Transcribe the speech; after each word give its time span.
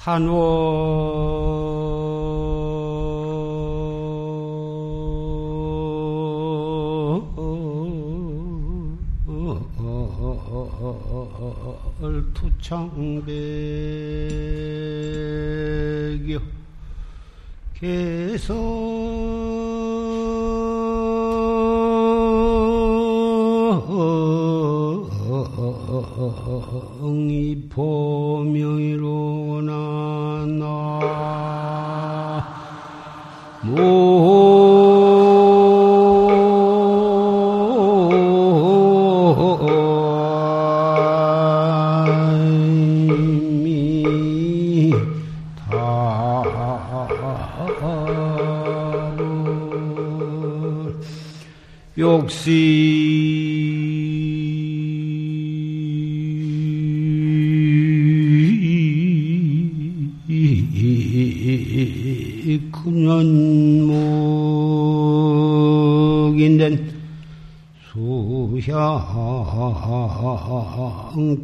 산월 0.00 0.40
투창백여. 12.32 13.30
개성이 17.74 18.56
보 27.68 27.99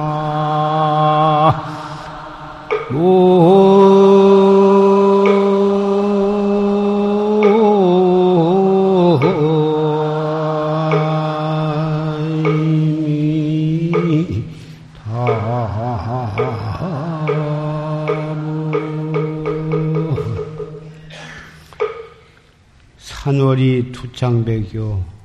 산월이 22.97 23.91
투창백요 23.91 25.16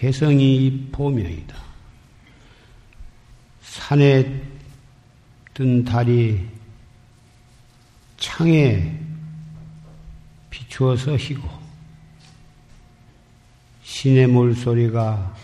개성이 0.00 0.88
보명이다. 0.90 1.54
산에 3.60 4.42
뜬 5.52 5.84
달이 5.84 6.40
창에 8.16 8.98
비추어서 10.48 11.18
희고 11.18 11.46
신의 13.82 14.26
물소리가 14.28 15.36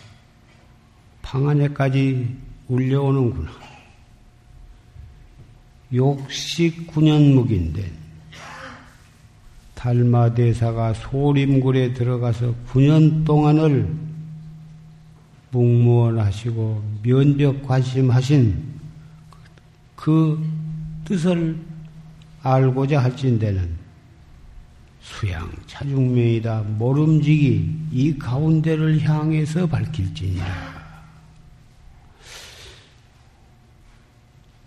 방 1.21 1.47
안에까지 1.47 2.35
울려오는구나. 2.67 3.51
욕식 5.93 6.87
9년 6.87 7.35
묵인데 7.35 7.91
달마대사가 9.75 10.95
소림굴에 10.95 11.93
들어가서 11.93 12.55
9년 12.69 13.23
동안을 13.23 14.06
묵무원하시고 15.51 16.99
면벽 17.03 17.65
관심하신 17.65 18.63
그 19.95 20.43
뜻을 21.05 21.57
알고자 22.43 23.03
할진대는 23.03 23.77
수양 25.01 25.49
차중명이다 25.67 26.63
모름지기 26.77 27.75
이 27.91 28.17
가운데를 28.17 29.01
향해서 29.01 29.67
밝힐지니라. 29.67 30.77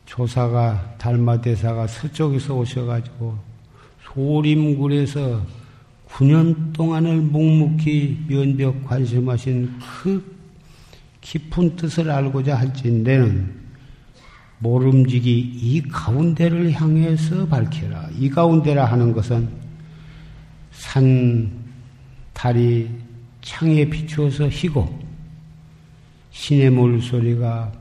조사가 0.07 0.97
달마대사가 0.99 1.87
서쪽에서 1.87 2.57
오셔가지고 2.57 3.39
소림굴에서 4.03 5.47
9년 6.09 6.73
동안을 6.73 7.21
묵묵히 7.21 8.25
면벽 8.27 8.85
관심하신 8.85 9.79
그 9.79 10.40
깊은 11.21 11.77
뜻을 11.77 12.11
알고자 12.11 12.57
할진대는 12.57 13.61
모름지기 14.59 15.31
이 15.39 15.83
가운데를 15.83 16.73
향해서 16.73 17.47
밝혀라. 17.47 18.11
이 18.19 18.29
가운데라 18.29 18.85
하는 18.85 19.13
것은 19.13 19.49
산, 20.71 21.51
달이 22.33 22.91
창에 23.43 23.89
비추어서 23.89 24.49
희고 24.49 24.99
신의 26.31 26.71
물소리가 26.71 27.73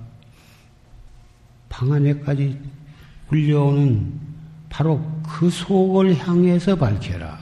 방 1.70 1.94
안에까지 1.94 2.60
울려오는 3.32 4.12
바로 4.70 5.02
그 5.24 5.50
속을 5.50 6.18
향해서 6.18 6.76
밝혀라. 6.76 7.39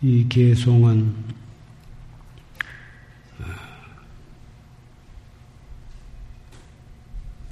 이 0.00 0.28
개송은 0.28 1.12
어, 3.40 3.44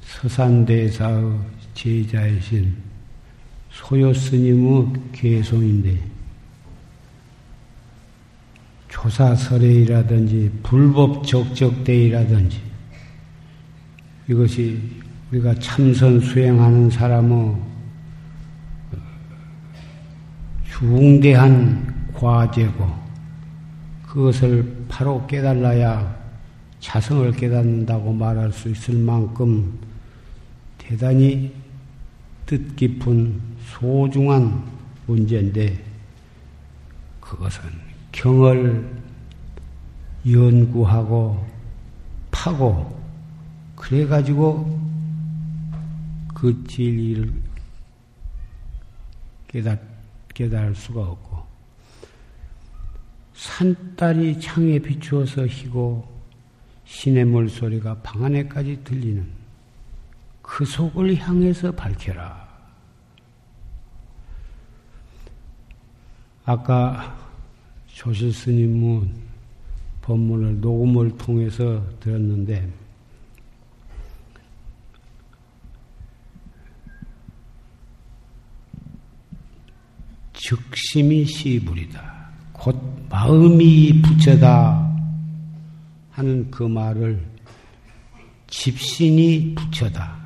서산대사의 0.03 1.39
제자이신 1.75 2.77
소요스님의 3.71 4.93
개송인데 5.13 5.99
조사설회이라든지 8.89 10.51
불법 10.63 11.27
적적대이라든지 11.27 12.61
이것이 14.29 14.81
우리가 15.33 15.53
참선 15.57 16.21
수행하는 16.21 16.91
사람의 16.91 17.57
중대한 20.71 21.96
과제고 22.17 23.07
그것을 24.07 24.87
바로 24.89 25.27
깨달아야 25.27 26.17
자성을 26.81 27.31
깨닫는다고 27.33 28.13
말할 28.13 28.53
수 28.53 28.69
있을 28.71 28.95
만큼 28.95 29.79
대단히 30.79 31.53
뜻깊은 32.47 33.41
소중한 33.65 34.65
문제인데 35.07 35.83
그것은 37.21 37.63
경을 38.13 38.89
연구하고 40.29 41.45
파고 42.31 43.01
그래 43.75 44.07
가지고 44.07 44.81
그 46.35 46.65
진리를 46.69 47.33
깨닫, 49.49 49.81
깨달을 50.35 50.75
수가 50.75 51.01
없고, 51.01 51.26
산딸이 53.37 54.41
창에 54.41 54.79
비추어서 54.79 55.47
희고, 55.47 56.17
신의 56.87 57.27
물소리가 57.27 58.01
방 58.01 58.25
안에까지 58.25 58.83
들리는 58.83 59.27
그 60.41 60.65
속을 60.65 61.17
향해서 61.17 61.73
밝혀라. 61.73 62.47
아까 66.47 67.19
조실 67.89 68.33
스님은 68.33 69.13
법문을 70.01 70.61
녹음을 70.61 71.19
통해서 71.19 71.85
들었는데, 72.01 72.73
즉심이 80.33 81.25
시불이다. 81.27 82.16
곧 82.67 82.77
마음이 83.09 84.03
부처다 84.03 84.93
하는 86.11 86.51
그 86.51 86.65
말을 86.65 87.25
집신이 88.49 89.55
부처다. 89.55 90.17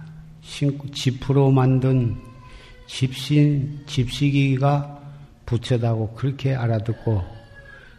집으로 0.95 1.51
만든 1.51 2.17
집신, 2.87 3.83
집시기가 3.85 5.03
부처다고 5.45 6.15
그렇게 6.15 6.55
알아듣고 6.55 7.23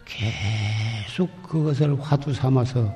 계속 0.06 1.42
그것을 1.44 2.00
화두 2.00 2.32
삼아서 2.34 2.92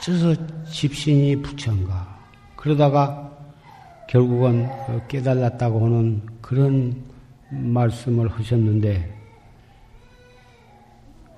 어째서 0.00 0.34
집신이 0.64 1.42
부처인가. 1.42 2.18
그러다가 2.56 3.30
결국은 4.08 4.68
깨달았다고 5.06 5.86
하는 5.86 6.22
그런 6.40 7.04
말씀을 7.52 8.28
하셨는데, 8.32 9.14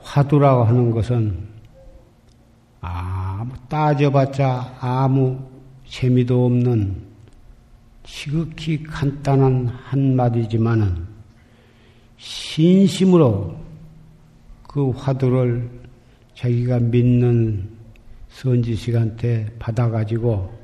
화두라고 0.06 0.64
하는 0.64 0.92
것은 0.92 1.36
아무 2.80 3.52
따져봤자 3.68 4.78
아무 4.80 5.38
재미도 5.88 6.46
없는 6.46 6.96
지극히 8.04 8.82
간단한 8.84 9.66
한마디지만은 9.66 11.04
신심으로 12.18 13.56
그 14.68 14.90
화두를 14.90 15.68
자기가 16.34 16.78
믿는 16.78 17.68
선지식한테 18.28 19.56
받아가지고 19.58 20.54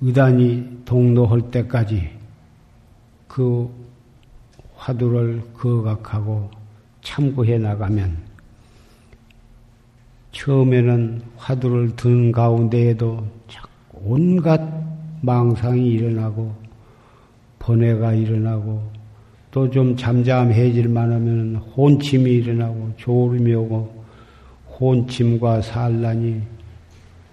의단이 0.00 0.82
동로할 0.84 1.50
때까지 1.50 2.17
그 3.28 3.70
화두를 4.74 5.42
거각하고 5.54 6.50
참고해 7.02 7.58
나가면 7.58 8.16
처음에는 10.32 11.22
화두를 11.36 11.94
든 11.96 12.32
가운데에도 12.32 13.26
온갖 13.92 14.60
망상이 15.20 15.88
일어나고 15.90 16.54
번뇌가 17.58 18.14
일어나고 18.14 18.98
또 19.50 19.68
좀 19.70 19.96
잠잠해질만 19.96 21.12
하면 21.12 21.56
혼침이 21.56 22.30
일어나고 22.30 22.92
졸음이 22.96 23.54
오고 23.54 24.04
혼침과 24.78 25.62
산란이 25.62 26.42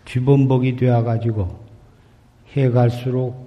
뒤범벅이 0.06 0.76
되어가지고 0.78 1.66
해갈수록 2.54 3.45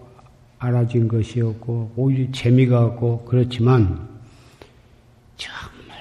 알아진 0.59 1.07
것이었고 1.07 1.93
오히려 1.97 2.31
재미가 2.33 2.85
없고 2.85 3.25
그렇지만 3.25 4.09
정말 5.37 5.99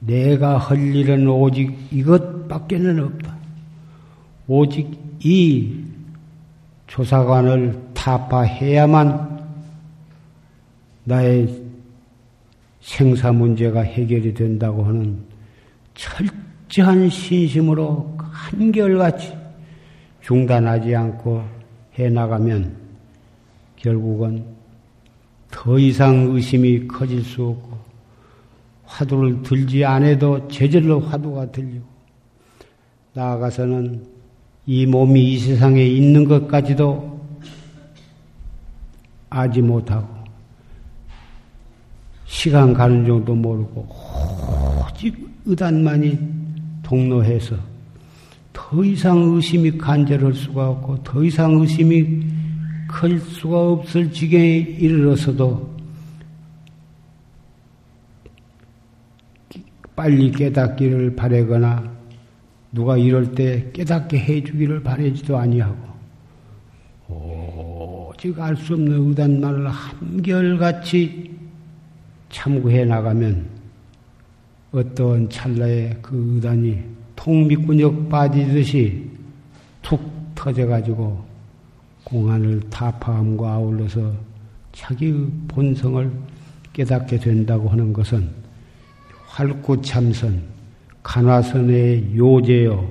내가 0.00 0.58
할 0.58 0.78
일은 0.78 1.26
오직 1.28 1.76
이것밖에는 1.90 3.04
없다. 3.04 3.36
오직 4.46 4.90
이 5.20 5.84
조사관을 6.86 7.80
타파해야만 7.94 9.44
나의 11.04 11.62
생사 12.80 13.32
문제가 13.32 13.80
해결이 13.80 14.34
된다고 14.34 14.84
하는 14.84 15.18
철저한 15.94 17.08
신심으로 17.08 18.16
한결같이 18.18 19.32
중단하지 20.20 20.94
않고 20.94 21.42
해나가면 21.94 22.83
결국은 23.84 24.42
더 25.50 25.78
이상 25.78 26.30
의심이 26.30 26.88
커질 26.88 27.22
수 27.22 27.44
없고 27.44 27.78
화두를 28.86 29.42
들지 29.42 29.84
않아도 29.84 30.48
제절로 30.48 31.00
화두가 31.00 31.52
들리고 31.52 31.84
나아가서는 33.12 34.06
이 34.66 34.86
몸이 34.86 35.34
이 35.34 35.38
세상에 35.38 35.84
있는 35.84 36.24
것까지도 36.24 37.20
아지 39.28 39.60
못하고 39.60 40.08
시간 42.24 42.72
가는 42.72 43.04
정도 43.04 43.34
모르고 43.34 43.86
오직 44.88 45.14
의단만이 45.44 46.18
동로해서 46.82 47.54
더 48.50 48.82
이상 48.82 49.18
의심이 49.18 49.76
간절할 49.76 50.32
수가 50.32 50.70
없고 50.70 51.02
더 51.02 51.22
이상 51.22 51.52
의심이 51.60 52.43
클 52.94 53.18
수가 53.18 53.72
없을 53.72 54.12
지경에 54.12 54.56
이르러서도 54.56 55.74
빨리 59.96 60.30
깨닫기를 60.30 61.16
바라거나 61.16 61.92
누가 62.70 62.96
이럴 62.96 63.34
때 63.34 63.68
깨닫게 63.72 64.18
해주기를 64.18 64.82
바라지도 64.82 65.36
아니하고 65.36 65.94
오직 67.08 68.38
알 68.40 68.56
수 68.56 68.74
없는 68.74 69.08
의단만을 69.08 69.68
한결같이 69.68 71.36
참고해 72.30 72.84
나가면 72.84 73.44
어떤 74.70 75.28
찰나에 75.28 75.98
그 76.00 76.34
의단이 76.34 76.80
통미꾼역 77.16 78.08
빠지듯이 78.08 79.10
툭 79.82 80.00
터져가지고 80.34 81.33
공안을 82.04 82.60
타파함과 82.70 83.52
아울러서 83.52 84.12
자기의 84.72 85.26
본성을 85.48 86.10
깨닫게 86.72 87.18
된다고 87.18 87.68
하는 87.68 87.92
것은 87.92 88.28
활구참선, 89.26 90.42
간화선의 91.02 92.16
요제요, 92.16 92.90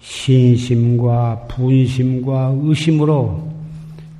신심과 0.00 1.46
분심과 1.48 2.56
의심으로 2.60 3.52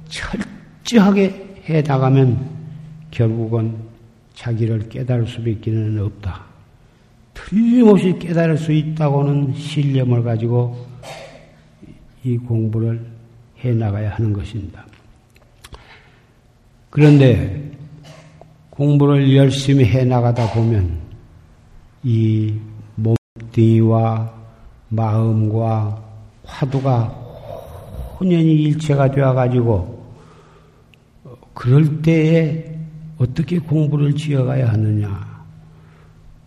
철저하게 0.08 1.60
해 1.68 1.82
나가면 1.82 2.54
결국은 3.10 3.76
자기를 4.34 4.88
깨달을 4.88 5.26
수밖에는 5.26 5.98
없다. 6.00 6.42
틀림없이 7.34 8.16
깨달을 8.18 8.56
수 8.56 8.72
있다고는 8.72 9.54
신념을 9.54 10.22
가지고 10.22 10.93
이 12.24 12.38
공부를 12.38 13.04
해 13.60 13.72
나가야 13.72 14.14
하는 14.14 14.32
것입니다. 14.32 14.84
그런데 16.90 17.70
공부를 18.70 19.36
열심히 19.36 19.84
해 19.84 20.04
나가다 20.04 20.52
보면 20.52 20.98
이 22.02 22.54
몸뚱이와 22.96 24.32
마음과 24.88 26.02
화두가 26.44 27.04
혼연히 28.18 28.54
일체가 28.62 29.10
되어 29.10 29.34
가지고 29.34 30.04
그럴 31.52 32.02
때에 32.02 32.74
어떻게 33.18 33.58
공부를 33.58 34.14
지어가야 34.14 34.72
하느냐? 34.72 35.44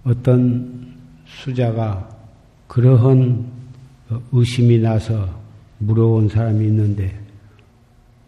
어떤 0.04 0.96
수자가 1.26 2.10
그러한 2.68 3.46
의심이 4.32 4.80
나서 4.80 5.47
물어온 5.80 6.30
사람이 6.30 6.66
있는데 6.66 7.14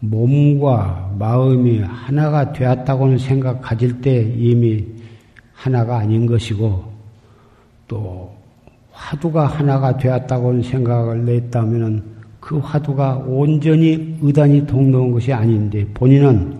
몸과 0.00 1.14
마음이 1.18 1.80
하나가 1.80 2.52
되었다고는 2.52 3.18
생각 3.18 3.60
가질 3.60 4.00
때 4.00 4.22
이미 4.36 4.86
하나가 5.52 5.98
아닌 5.98 6.26
것이고 6.26 6.84
또 7.86 8.34
화두가 8.92 9.46
하나가 9.46 9.96
되었다고는 9.96 10.62
생각을 10.62 11.24
냈다면 11.24 12.20
그 12.40 12.58
화두가 12.58 13.24
온전히 13.26 14.16
의단이 14.22 14.66
동로한 14.66 15.10
것이 15.12 15.32
아닌데 15.32 15.86
본인은 15.92 16.58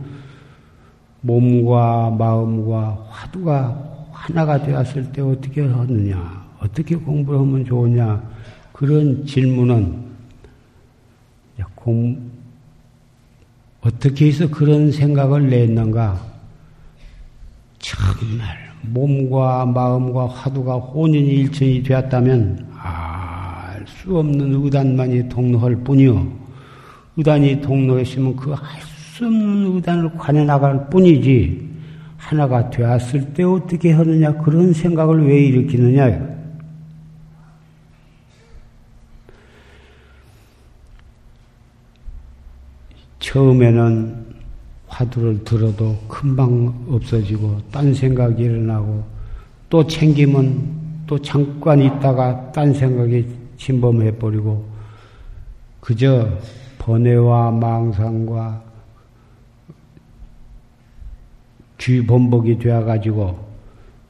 몸과 1.22 2.10
마음과 2.18 3.06
화두가 3.08 3.90
하나가 4.10 4.62
되었을 4.62 5.12
때 5.12 5.22
어떻게 5.22 5.62
하느냐, 5.62 6.46
어떻게 6.60 6.94
공부를 6.94 7.40
하면 7.40 7.64
좋으냐, 7.64 8.22
그런 8.72 9.24
질문은 9.24 10.09
공, 11.82 12.30
어떻게 13.80 14.28
해서 14.28 14.48
그런 14.48 14.92
생각을 14.92 15.48
냈는가? 15.48 16.20
정말 17.78 18.56
몸과 18.82 19.66
마음과 19.66 20.28
화두가 20.28 20.76
혼연이 20.76 21.28
일천이 21.28 21.82
되었다면 21.82 22.68
알 22.76 23.50
수 23.86 24.16
없는 24.16 24.54
의단만이 24.64 25.28
동로할 25.28 25.76
뿐이요. 25.76 26.26
의단이 27.16 27.60
동로했으면 27.60 28.36
그알수 28.36 29.26
없는 29.26 29.74
의단을 29.74 30.16
관해 30.16 30.44
나갈 30.44 30.88
뿐이지 30.88 31.68
하나가 32.16 32.70
되었을 32.70 33.34
때 33.34 33.42
어떻게 33.42 33.92
하느냐 33.92 34.32
그런 34.38 34.72
생각을 34.72 35.26
왜 35.26 35.44
일으키느냐 35.46 36.29
처음에는 43.30 44.26
화두를 44.88 45.44
들어도 45.44 45.96
금방 46.08 46.74
없어지고 46.88 47.60
딴 47.70 47.94
생각이 47.94 48.42
일어나고 48.42 49.04
또 49.68 49.86
챙기면 49.86 51.04
또 51.06 51.16
잠깐 51.22 51.80
있다가 51.80 52.50
딴 52.50 52.74
생각이 52.74 53.24
침범해 53.56 54.16
버리고 54.16 54.68
그저 55.80 56.28
번뇌와 56.78 57.52
망상과 57.52 58.64
쥐범벅이 61.78 62.58
되어가지고 62.58 63.48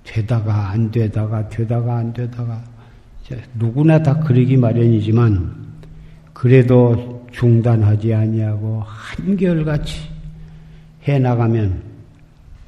되다가 0.04 0.70
안 0.70 0.90
되다가 0.90 1.46
되다가 1.50 1.96
안 1.98 2.12
되다가 2.14 2.62
누구나 3.54 4.02
다 4.02 4.18
그러기 4.18 4.56
마련이지만 4.56 5.54
그래도 6.32 7.19
중단하지 7.32 8.14
아니하고 8.14 8.82
한결같이 8.84 10.08
해 11.06 11.18
나가면 11.18 11.82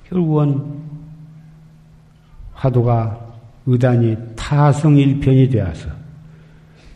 결국은 0.09 0.81
화두가 2.55 3.21
의단이 3.67 4.17
타성일편이 4.37 5.49
되어서 5.51 5.89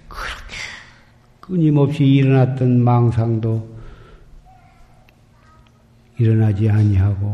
그렇게 0.08 0.56
끊임없이 1.40 2.04
일어났던 2.04 2.80
망상도 2.82 3.76
일어나지 6.18 6.68
아니하고 6.70 7.26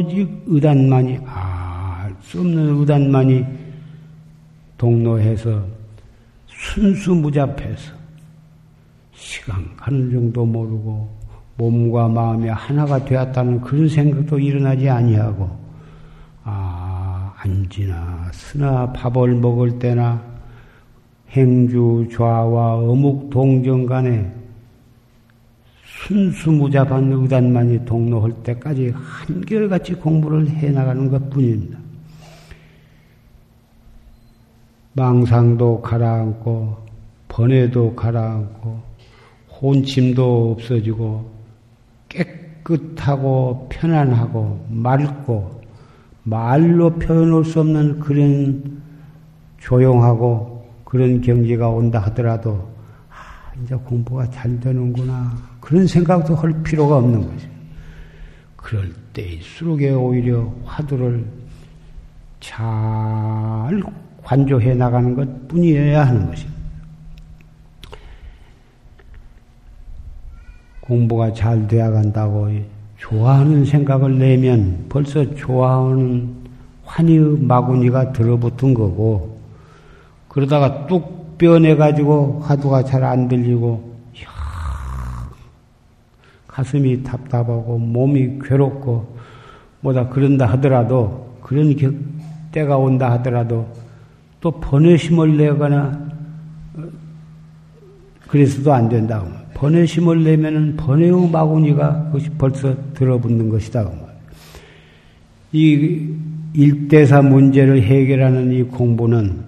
오직 0.00 0.44
의단만이 0.46 1.18
알 1.26 1.60
수 2.30 2.40
없는 2.40 2.78
의단만이 2.78 3.44
동로해서 4.78 5.66
순수무잡해서 6.46 7.99
시간 9.20 9.76
가는 9.76 10.10
정도 10.10 10.46
모르고 10.46 11.08
몸과 11.56 12.08
마음이 12.08 12.48
하나가 12.48 13.04
되었다는 13.04 13.60
그런 13.60 13.86
생각도 13.86 14.38
일어나지 14.38 14.88
아니하고 14.88 15.50
아 16.42 17.32
안지나 17.36 18.30
스나 18.32 18.90
밥을 18.92 19.34
먹을 19.34 19.78
때나 19.78 20.22
행주 21.28 22.08
좌와 22.10 22.76
어묵 22.76 23.28
동정 23.30 23.84
간에 23.84 24.32
순수무잡한 26.06 27.12
의단만이 27.12 27.84
동로할 27.84 28.32
때까지 28.42 28.94
한결같이 28.94 29.94
공부를 29.94 30.48
해나가는 30.48 31.10
것 31.10 31.28
뿐입니다. 31.28 31.78
망상도 34.94 35.82
가라앉고, 35.82 36.76
번뇌도 37.28 37.94
가라앉고, 37.94 38.89
혼침도 39.60 40.52
없어지고, 40.52 41.30
깨끗하고 42.08 43.68
편안하고 43.70 44.66
맑고, 44.68 45.60
말로 46.22 46.90
표현할 46.98 47.44
수 47.44 47.60
없는 47.60 48.00
그런 48.00 48.82
조용하고 49.58 50.68
그런 50.84 51.20
경지가 51.20 51.68
온다 51.68 51.98
하더라도, 52.06 52.68
아, 53.08 53.52
이제 53.62 53.74
공부가 53.74 54.28
잘 54.30 54.58
되는구나. 54.60 55.32
그런 55.60 55.86
생각도 55.86 56.34
할 56.34 56.52
필요가 56.62 56.96
없는 56.96 57.26
거죠. 57.26 57.48
그럴 58.56 58.92
때일수록에 59.12 59.90
오히려 59.90 60.52
화두를 60.64 61.24
잘 62.40 62.58
관조해 64.22 64.74
나가는 64.74 65.14
것 65.14 65.48
뿐이어야 65.48 66.06
하는 66.06 66.26
것입니다. 66.26 66.59
공부가 70.90 71.32
잘 71.32 71.68
되어 71.68 71.92
간다고 71.92 72.50
좋아하는 72.98 73.64
생각을 73.64 74.18
내면 74.18 74.86
벌써 74.88 75.24
좋아하는 75.36 76.28
환희의 76.84 77.38
마구니가 77.42 78.12
들어붙은 78.12 78.74
거고, 78.74 79.38
그러다가 80.26 80.88
뚝 80.88 81.38
변해가지고 81.38 82.40
화두가 82.42 82.82
잘 82.82 83.04
안 83.04 83.28
들리고, 83.28 83.88
가슴이 86.48 87.04
답답하고 87.04 87.78
몸이 87.78 88.40
괴롭고 88.42 89.16
뭐다 89.80 90.08
그런다 90.08 90.46
하더라도 90.46 91.38
그런 91.40 91.74
때가 92.50 92.76
온다 92.76 93.12
하더라도 93.12 93.66
또 94.40 94.50
번외심을 94.50 95.36
내거나 95.36 96.10
어, 96.74 96.82
그래서도 98.28 98.72
안 98.72 98.88
된다. 98.88 99.24
번외심을 99.60 100.24
내면은 100.24 100.74
번외의 100.76 101.28
마구니가 101.30 102.04
그것이 102.06 102.30
벌써 102.30 102.74
들어붙는 102.94 103.50
것이다. 103.50 103.90
이 105.52 106.08
일대사 106.54 107.20
문제를 107.20 107.82
해결하는 107.82 108.52
이 108.52 108.62
공부는 108.62 109.44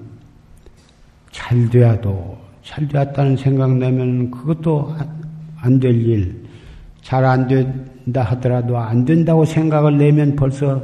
잘 1.31 1.71
돼야도 1.71 2.39
잘 2.63 2.87
되었다는 2.87 3.39
생각 3.39 3.75
내면 3.79 4.31
그것도 4.31 4.95
안 5.57 5.81
될 5.81 5.95
일, 5.95 6.45
잘 7.01 7.25
안 7.25 7.49
된다 7.49 8.23
하더라도 8.23 8.77
안 8.77 9.07
된다고 9.07 9.47
생각을 9.47 9.97
내면 9.97 10.37
벌써 10.37 10.83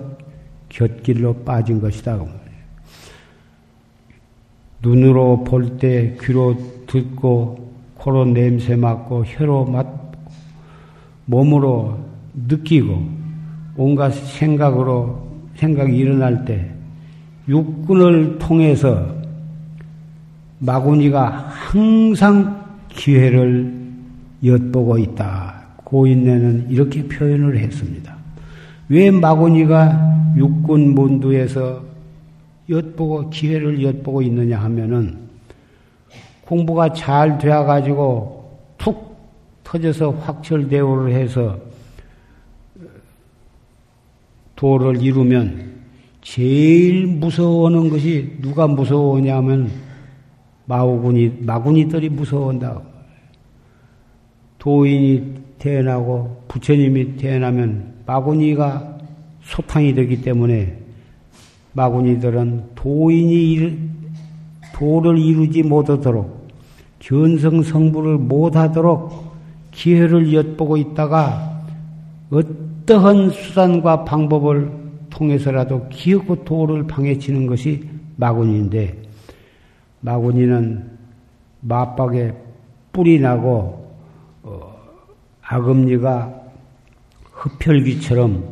곁길로 0.71 1.35
빠진 1.45 1.81
것이다. 1.81 2.19
눈으로 4.81 5.45
볼 5.45 5.77
때, 5.77 6.17
귀로 6.23 6.57
듣고, 6.87 7.68
코로 8.09 8.25
냄새 8.25 8.75
맡고, 8.75 9.25
혀로 9.27 9.67
맡고, 9.67 10.19
몸으로 11.27 11.99
느끼고, 12.49 13.07
온갖 13.77 14.11
생각으로, 14.11 15.29
생각이 15.57 15.95
일어날 15.95 16.45
때, 16.47 16.71
육군을 17.49 18.38
통해서 18.38 19.07
마구니가 20.61 21.49
항상 21.50 22.65
기회를 22.88 23.75
엿보고 24.43 24.99
있다. 24.99 25.67
고인네는 25.85 26.71
이렇게 26.71 27.07
표현을 27.07 27.59
했습니다. 27.59 28.17
왜 28.88 29.11
마구니가 29.11 30.35
육군 30.37 30.95
문두에서 30.95 31.83
엿보고 32.71 33.31
기회를 33.31 33.83
엿보고 33.83 34.23
있느냐 34.23 34.59
하면은 34.61 35.28
공부가 36.49 36.90
잘 36.95 37.37
되어 37.37 37.64
가지고 37.64 38.59
툭 38.78 39.14
터져서 39.64 40.12
확철대오를 40.12 41.12
해서 41.12 41.59
도를 44.57 45.02
이루면 45.02 45.75
제일 46.23 47.07
무서워하는 47.07 47.90
것이 47.90 48.38
누가 48.40 48.67
무서워하냐면 48.67 49.71
마구니 50.64 51.37
마구니들이 51.40 52.09
무서워한다. 52.09 52.81
도인이 54.59 55.35
태어나고 55.59 56.45
부처님이 56.49 57.17
태어나면 57.17 58.05
마구니가 58.07 58.99
소탕이 59.43 59.95
되기 59.95 60.23
때문에 60.23 60.78
마구니들은 61.75 62.71
도인이 62.75 63.78
도를 64.75 65.19
이루지 65.19 65.62
못하도록 65.64 66.38
견성 67.09 67.62
성부를 67.62 68.19
못하도록 68.19 69.33
기회를 69.71 70.31
엿보고 70.35 70.77
있다가 70.77 71.65
어떠한 72.31 73.31
수단과 73.31 74.05
방법을 74.05 74.71
통해서라도 75.09 75.88
기어코 75.88 76.45
도를 76.45 76.87
방해치는 76.87 77.47
것이 77.47 77.88
마구니인데 78.17 79.00
마구니는 80.00 80.99
맞박에 81.62 82.35
뿔이 82.93 83.21
나고 83.21 83.91
어, 84.43 84.77
악음니가 85.41 86.43
흡혈귀처럼 87.33 88.45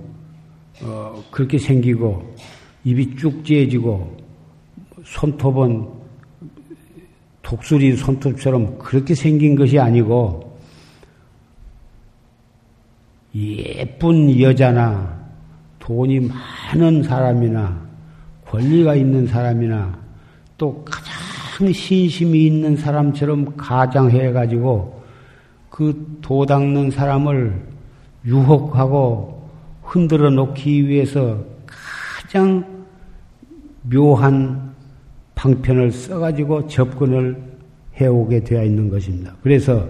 어, 0.83 1.23
그렇게 1.31 1.59
생기고 1.59 2.35
입이 2.85 3.17
쭉 3.17 3.45
찢어지고 3.45 4.17
손톱은 5.05 5.96
독수리 7.47 7.97
손톱처럼 7.97 8.77
그렇게 8.77 9.15
생긴 9.15 9.55
것이 9.55 9.79
아니고 9.79 10.59
예쁜 13.37 14.41
여자나 14.41 15.17
돈이 15.79 16.29
많은 16.75 17.05
사람이나 17.05 17.87
권리가 18.47 18.97
있는 18.97 19.29
사람이나 19.29 19.97
또 20.59 20.85
가장 20.85 21.73
신심이 21.73 22.47
있는 22.47 22.77
사람처럼 22.77 23.57
가장해 23.57 24.33
가지고 24.33 25.05
그 25.71 26.19
도닦는 26.23 26.91
사람을 26.91 27.63
유혹하고 28.25 29.49
흔들어 29.83 30.31
놓기 30.31 30.89
위해서 30.89 31.39
가장 31.65 32.85
묘한 33.83 34.66
방편을 35.47 35.93
써가지고 35.93 36.67
접근을 36.67 37.41
해오게 38.01 38.43
되어 38.43 38.65
있는 38.65 38.89
것입니다. 38.89 39.33
그래서 39.43 39.89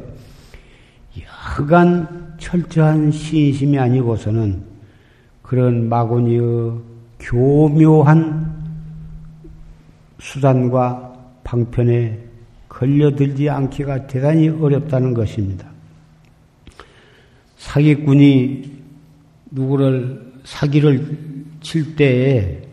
여간 1.59 2.35
철저한 2.39 3.11
신심이 3.11 3.79
아니고서는 3.79 4.63
그런 5.41 5.89
마구니의 5.89 6.73
교묘한 7.21 8.55
수단과 10.19 11.15
방편에 11.43 12.19
걸려들지 12.69 13.49
않기가 13.49 14.07
대단히 14.07 14.51
어렵다는 14.51 15.15
것입니다. 15.15 15.67
사기꾼이 17.57 18.73
누구를 19.53 20.33
사기를 20.45 21.17
칠 21.63 21.97
때에 21.97 22.66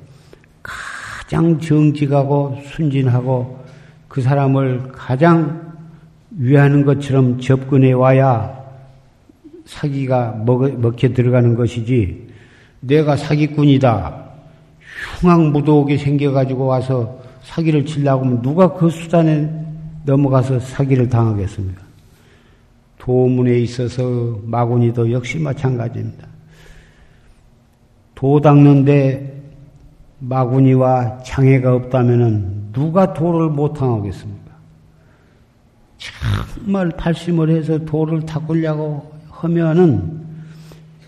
가장 1.34 1.60
정직하고 1.60 2.60
순진하고 2.64 3.58
그 4.08 4.22
사람을 4.22 4.92
가장 4.92 5.74
위하는 6.30 6.86
것처럼 6.86 7.40
접근해 7.40 7.92
와야 7.94 8.56
사기가 9.66 10.44
먹, 10.46 10.80
먹혀 10.80 11.10
들어가는 11.10 11.56
것이지 11.56 12.28
내가 12.82 13.18
사기꾼이다. 13.18 14.26
흉악무도하게 15.22 15.98
생겨가지고 15.98 16.68
와서 16.68 17.20
사기를 17.42 17.84
치려고 17.84 18.26
하면 18.26 18.44
누가 18.44 18.72
그 18.72 18.92
수단에 18.92 19.50
넘어가서 20.06 20.60
사기를 20.60 21.10
당하겠습니까? 21.10 21.82
도문에 23.00 23.58
있어서 23.62 24.38
마구니도 24.44 25.12
역시 25.12 25.40
마찬가지입니다. 25.40 26.28
도 28.14 28.40
닦는데 28.40 29.43
마구니와 30.24 31.20
장애가 31.24 31.76
없다면 31.76 32.70
누가 32.72 33.14
도를 33.14 33.50
못 33.50 33.74
당하겠습니까? 33.74 34.54
정말 35.98 36.90
발심을 36.92 37.50
해서 37.50 37.78
도를 37.80 38.26
닦으려고 38.26 39.12
하면은 39.30 40.22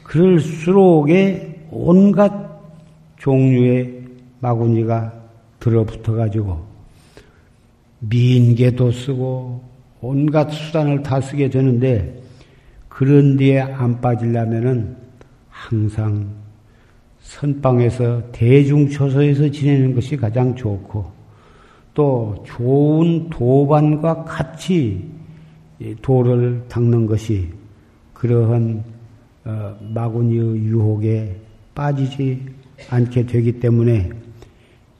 그럴수록에 0.03 1.67
온갖 1.71 2.31
종류의 3.17 4.03
마구니가 4.39 5.13
들어붙어 5.59 6.13
가지고 6.13 6.65
민계도 7.99 8.91
쓰고 8.91 9.63
온갖 10.01 10.51
수단을 10.51 11.01
다 11.01 11.21
쓰게 11.21 11.49
되는데 11.49 12.21
그런 12.89 13.37
뒤에 13.37 13.61
안 13.61 13.99
빠지려면은 13.99 14.95
항상 15.49 16.44
선방에서 17.25 18.31
대중초소에서 18.31 19.49
지내는 19.49 19.95
것이 19.95 20.15
가장 20.15 20.55
좋고 20.55 21.11
또 21.93 22.43
좋은 22.45 23.29
도반과 23.29 24.23
같이 24.25 25.09
도를 26.01 26.63
닦는 26.69 27.05
것이 27.07 27.49
그러한 28.13 28.83
어, 29.43 29.75
마구니의 29.81 30.65
유혹에 30.65 31.35
빠지지 31.73 32.45
않게 32.89 33.25
되기 33.25 33.59
때문에 33.59 34.09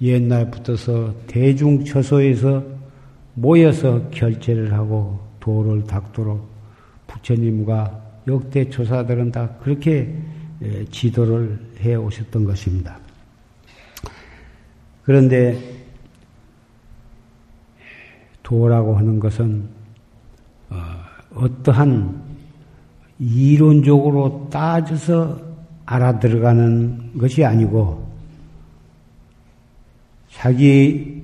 옛날부터서 0.01 1.13
대중처소에서 1.27 2.63
모여서 3.33 4.09
결제를 4.09 4.73
하고 4.73 5.19
도를 5.39 5.83
닦도록 5.83 6.47
부처님과 7.07 8.01
역대 8.27 8.69
조사들은 8.69 9.31
다 9.31 9.49
그렇게 9.61 10.13
지도를 10.91 11.59
해 11.79 11.95
오셨던 11.95 12.45
것입니다. 12.45 12.97
그런데 15.03 15.59
도라고 18.41 18.95
하는 18.95 19.19
것은 19.19 19.67
어, 20.69 20.75
어떠한 21.35 22.23
이론적으로 23.19 24.47
따져서 24.51 25.39
알아들어가는 25.85 27.17
것이 27.17 27.43
아니고 27.43 28.05
자기 30.31 31.23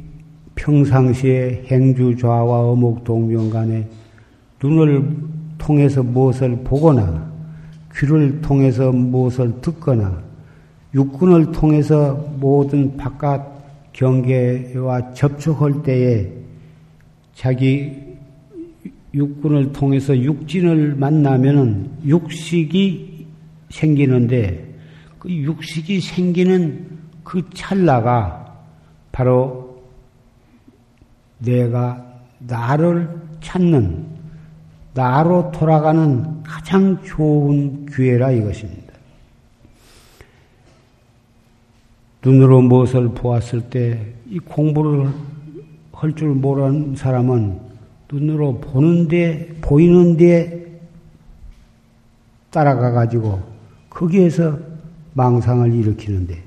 평상시에 0.55 1.65
행주 1.67 2.15
좌와 2.15 2.69
어묵 2.69 3.03
동명 3.03 3.49
간에 3.49 3.87
눈을 4.61 5.17
통해서 5.57 6.03
무엇을 6.03 6.63
보거나 6.63 7.30
귀를 7.95 8.41
통해서 8.41 8.91
무엇을 8.91 9.61
듣거나 9.61 10.21
육군을 10.93 11.51
통해서 11.51 12.13
모든 12.37 12.97
바깥 12.97 13.61
경계와 13.93 15.13
접촉할 15.13 15.83
때에 15.83 16.31
자기 17.33 18.11
육군을 19.13 19.73
통해서 19.73 20.17
육진을 20.17 20.95
만나면은 20.95 21.91
육식이 22.05 23.27
생기는데 23.69 24.73
그 25.19 25.29
육식이 25.29 25.99
생기는 25.99 26.87
그 27.23 27.49
찰나가 27.53 28.63
바로 29.11 29.83
내가 31.39 32.05
나를 32.39 33.09
찾는 33.41 34.05
나로 34.93 35.51
돌아가는 35.51 36.40
가장 36.51 37.01
좋은 37.03 37.85
기회라 37.85 38.31
이것입니다. 38.31 38.91
눈으로 42.23 42.61
무엇을 42.61 43.09
보았을 43.09 43.61
때 43.69 44.13
이 44.31 44.39
공부를 44.39 45.09
할 45.93 46.13
줄 46.15 46.29
모르는 46.29 46.95
사람은 46.95 47.59
눈으로 48.11 48.59
보는데, 48.59 49.47
보이는데 49.61 50.79
따라가 52.49 52.91
가지고 52.91 53.41
거기에서 53.89 54.57
망상을 55.13 55.73
일으키는데 55.73 56.41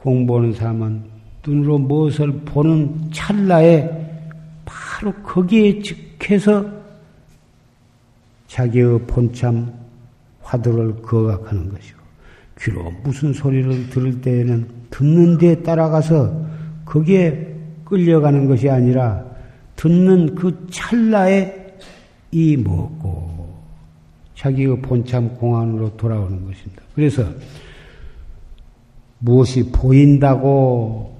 공부하는 0.00 0.52
사람은 0.52 1.04
눈으로 1.46 1.78
무엇을 1.78 2.32
보는 2.44 3.10
찰나에 3.12 3.88
바로 4.64 5.12
거기에 5.22 5.80
즉해서 5.80 6.81
자기의 8.52 9.00
본참 9.06 9.72
화두를 10.42 10.96
거각하는 11.00 11.72
것이고 11.72 11.98
귀로 12.60 12.90
무슨 13.02 13.32
소리를 13.32 13.88
들을 13.88 14.20
때에는 14.20 14.68
듣는 14.90 15.38
데 15.38 15.62
따라가서 15.62 16.46
거기에 16.84 17.56
끌려가는 17.86 18.46
것이 18.46 18.68
아니라 18.68 19.24
듣는 19.76 20.34
그 20.34 20.66
찰나에 20.70 21.78
이 22.30 22.58
먹고 22.58 23.56
자기의 24.34 24.82
본참 24.82 25.34
공안으로 25.36 25.96
돌아오는 25.96 26.44
것입니다. 26.44 26.82
그래서 26.94 27.24
무엇이 29.18 29.70
보인다고 29.72 31.16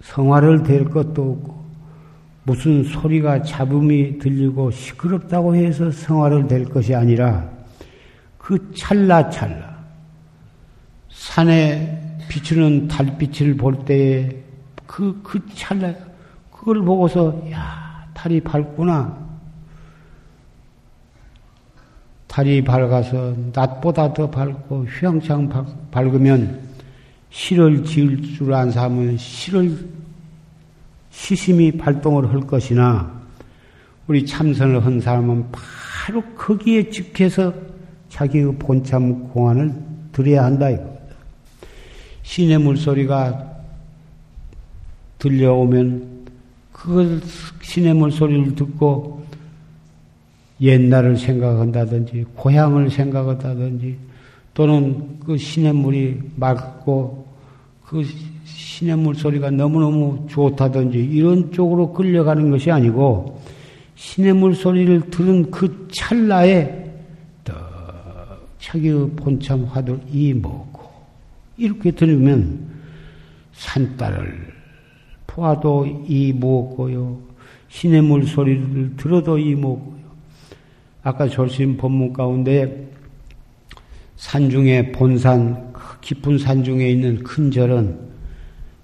성화를 0.00 0.64
될 0.64 0.86
것도 0.86 1.22
없고 1.22 1.57
무슨 2.48 2.82
소리가 2.82 3.42
잡음이 3.42 4.18
들리고 4.18 4.70
시끄럽다고 4.70 5.54
해서 5.54 5.90
성화를 5.90 6.48
될 6.48 6.64
것이 6.64 6.94
아니라 6.94 7.46
그 8.38 8.72
찰나찰나 8.74 9.76
산에 11.10 12.16
비추는 12.30 12.88
달빛을 12.88 13.58
볼 13.58 13.84
때에 13.84 14.30
그, 14.86 15.20
그 15.22 15.38
찰나 15.54 15.94
그걸 16.50 16.80
보고서, 16.80 17.50
야, 17.52 18.06
달이 18.14 18.40
밝구나. 18.40 19.28
달이 22.28 22.64
밝아서 22.64 23.34
낮보다 23.52 24.14
더 24.14 24.30
밝고 24.30 24.86
휘황창 24.86 25.48
밝 25.90 26.14
으면 26.14 26.60
실을 27.28 27.84
지을 27.84 28.22
줄 28.22 28.54
안 28.54 28.70
사면 28.70 29.18
실을 29.18 29.86
시심히 31.10 31.72
발동을 31.72 32.32
할 32.32 32.40
것이나 32.40 33.18
우리 34.06 34.24
참선을 34.24 34.84
한 34.84 35.00
사람은 35.00 35.46
바로 35.52 36.22
거기에 36.36 36.88
직해서 36.90 37.52
자기의 38.08 38.54
본참 38.58 39.28
공안을 39.28 39.74
들여야 40.12 40.44
한다 40.44 40.70
이겁니다. 40.70 40.98
신의 42.22 42.58
물소리가 42.58 43.58
들려오면 45.18 46.26
그걸 46.72 47.20
시냇물 47.60 48.12
소리를 48.12 48.54
듣고 48.54 49.26
옛날을 50.60 51.16
생각한다든지 51.16 52.26
고향을 52.34 52.90
생각한다든지 52.90 53.96
또는 54.54 55.18
그 55.20 55.36
시냇물이 55.36 56.20
맑고 56.36 57.26
그 57.84 58.04
시냇물 58.78 59.16
소리가 59.16 59.50
너무너무 59.50 60.24
좋다든지 60.28 60.98
이런 60.98 61.50
쪽으로 61.50 61.92
끌려가는 61.92 62.48
것이 62.48 62.70
아니고 62.70 63.42
시냇물 63.96 64.54
소리를 64.54 65.10
들은 65.10 65.50
그 65.50 65.88
찰나에 65.90 66.84
떡 67.42 67.56
자기의 68.60 69.10
본참 69.16 69.64
화두를 69.64 70.00
이 70.12 70.32
먹고 70.32 70.88
이렇게 71.56 71.90
들으면 71.90 72.68
산딸을 73.52 74.54
보아도 75.26 75.84
이무고요. 76.06 77.18
신의 77.70 78.02
물 78.02 78.28
소리를 78.28 78.94
들어도 78.96 79.38
이무고요. 79.38 79.98
아까 81.02 81.26
졸심 81.26 81.76
법문 81.78 82.12
가운데 82.12 82.88
산중에 84.14 84.92
본산, 84.92 85.72
그 85.72 85.98
깊은 86.00 86.38
산중에 86.38 86.88
있는 86.88 87.24
큰 87.24 87.50
절은 87.50 88.07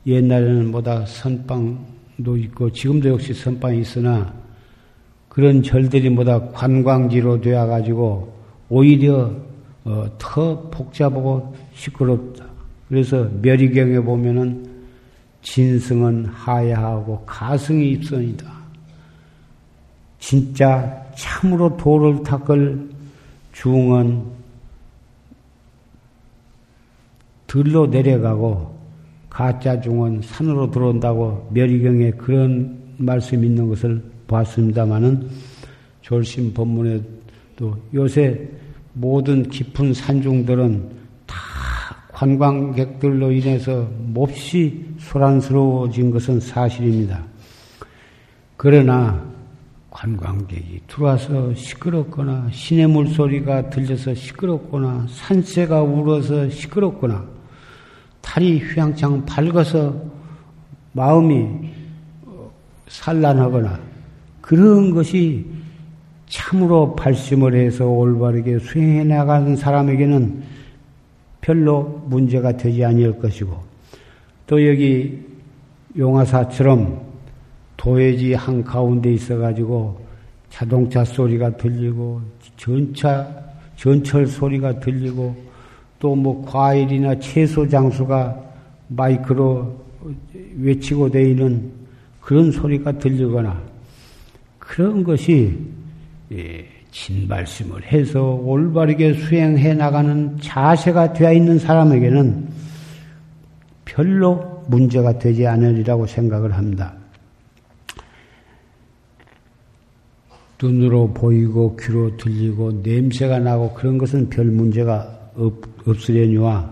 옛날에는 0.07 0.71
뭐다 0.71 1.07
선방도 1.07 2.37
있고 2.37 2.71
지금도 2.71 3.09
역시 3.09 3.33
선방이 3.33 3.81
있으나 3.81 4.33
그런 5.29 5.63
절들이 5.63 6.11
뭐다 6.11 6.51
관광지로 6.53 7.41
되어가지고 7.41 8.35
오히려 8.69 9.33
어, 9.85 10.07
더 10.19 10.71
복잡하고 10.71 11.55
시끄럽다. 11.75 12.47
그래서 12.89 13.29
멸의경에 13.43 14.01
보면은 14.01 14.71
진승은 15.43 16.27
하야하고 16.27 17.25
가승이 17.27 17.91
입선이다. 17.93 18.51
진짜 20.19 21.05
참으로 21.17 21.77
도를 21.77 22.23
닦을 22.23 22.89
중은 23.53 24.25
들로 27.47 27.87
내려가고 27.87 28.74
가짜 29.35 29.81
중은 29.81 30.21
산으로 30.23 30.71
들어온다고 30.71 31.49
멸의경에 31.51 32.13
그런 32.13 32.79
말씀이 32.99 33.45
있는 33.45 33.69
것을 33.69 34.01
봤습니다마는 34.29 35.29
졸심 36.03 36.55
법문에도 36.55 37.77
요새 37.93 38.49
모든 38.93 39.43
깊은 39.49 39.93
산중들은 39.93 40.89
다 41.27 41.37
관광객들로 42.13 43.33
인해서 43.33 43.89
몹시 43.99 44.87
소란스러워진 44.99 46.13
것은 46.13 46.39
사실입니다. 46.39 47.25
그러나 48.57 49.21
관광객이 49.91 50.83
들어와서 50.87 51.53
시끄럽거나 51.55 52.51
시내 52.53 52.87
물소리가 52.87 53.69
들려서 53.71 54.15
시끄럽거나 54.15 55.09
산새가 55.09 55.83
울어서 55.83 56.49
시끄럽거나 56.49 57.35
달이 58.25 58.59
휘황창 58.59 59.27
밝아서 59.27 59.95
마음이 60.93 61.69
산란하거나 62.89 63.79
그런 64.41 64.93
것이 64.95 65.45
참으로 66.27 66.97
발심을 66.97 67.55
해서 67.55 67.87
올바르게 67.87 68.59
수행해 68.61 69.05
나가는 69.05 69.55
사람에게는 69.55 70.43
별로 71.43 72.03
문제가 72.07 72.57
되지 72.57 72.83
아니할 72.85 73.19
것이고 73.19 73.63
또 74.47 74.67
여기 74.67 75.23
용화사처럼 75.97 77.03
도해지 77.77 78.33
한 78.33 78.65
가운데 78.65 79.13
있어 79.13 79.37
가지고 79.37 80.01
자동차 80.49 81.05
소리가 81.05 81.57
들리고 81.59 82.23
전차 82.57 83.29
전철 83.77 84.27
소리가 84.27 84.81
들리고 84.81 85.54
또 86.05 86.15
뭐 86.15 86.45
과일이나 86.45 87.19
채소 87.19 87.67
장수가 87.67 88.39
마이크로 88.89 89.75
외치고 90.59 91.09
다니는 91.09 91.73
그런 92.21 92.53
소리가 92.53 92.99
들리거나 92.99 93.59
그런 94.59 95.03
것이 95.03 95.59
예, 96.31 96.67
진발심을 96.91 97.85
해서 97.85 98.35
올바르게 98.35 99.15
수행해 99.15 99.73
나가는 99.73 100.37
자세가 100.43 101.15
되어 101.15 101.33
있는 101.33 101.59
사람에게는 101.59 102.49
별로 103.87 104.63
문제가 104.69 105.19
되지 105.19 105.47
않으리라고 105.47 106.07
생각을 106.07 106.53
합니다. 106.53 106.93
눈으로 110.63 111.15
보이고 111.15 111.77
귀로 111.77 112.15
들리고 112.19 112.83
냄새가 112.83 113.39
나고 113.39 113.73
그런 113.73 113.97
것은 113.97 114.29
별 114.29 114.47
문제가 114.47 115.31
없, 115.37 115.74
없으려니와 115.87 116.71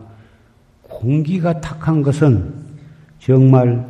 공기가 0.83 1.61
탁한 1.61 2.03
것은 2.03 2.53
정말 3.19 3.87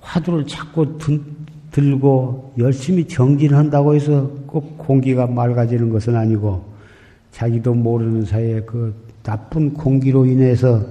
화두를 0.00 0.46
자꾸 0.46 0.98
든, 0.98 1.24
들고 1.70 2.54
열심히 2.58 3.06
정진한다고 3.06 3.94
해서 3.94 4.30
꼭 4.46 4.78
공기가 4.78 5.26
맑아지는 5.26 5.88
것은 5.88 6.14
아니고 6.14 6.64
자기도 7.32 7.74
모르는 7.74 8.24
사이에 8.24 8.60
그 8.60 8.94
나쁜 9.22 9.74
공기로 9.74 10.26
인해서 10.26 10.84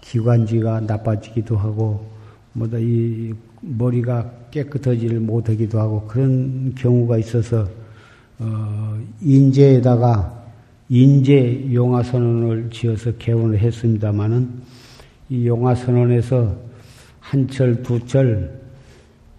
기관지가 0.00 0.80
나빠지기도 0.80 1.56
하고 1.56 2.06
뭐다 2.54 2.78
이 2.78 3.34
머리가 3.60 4.30
깨끗하지를 4.50 5.20
못하기도 5.20 5.78
하고 5.78 6.06
그런 6.06 6.74
경우가 6.74 7.18
있어서 7.18 7.68
어, 8.38 8.98
인제에다가 9.20 10.37
인제 10.90 11.70
용화 11.72 12.02
선언을 12.02 12.70
지어서 12.70 13.12
개원을 13.18 13.58
했습니다마는 13.58 14.48
이 15.28 15.46
용화 15.46 15.74
선언에서 15.74 16.56
한 17.20 17.46
철 17.46 17.82
두 17.82 18.00
철 18.06 18.58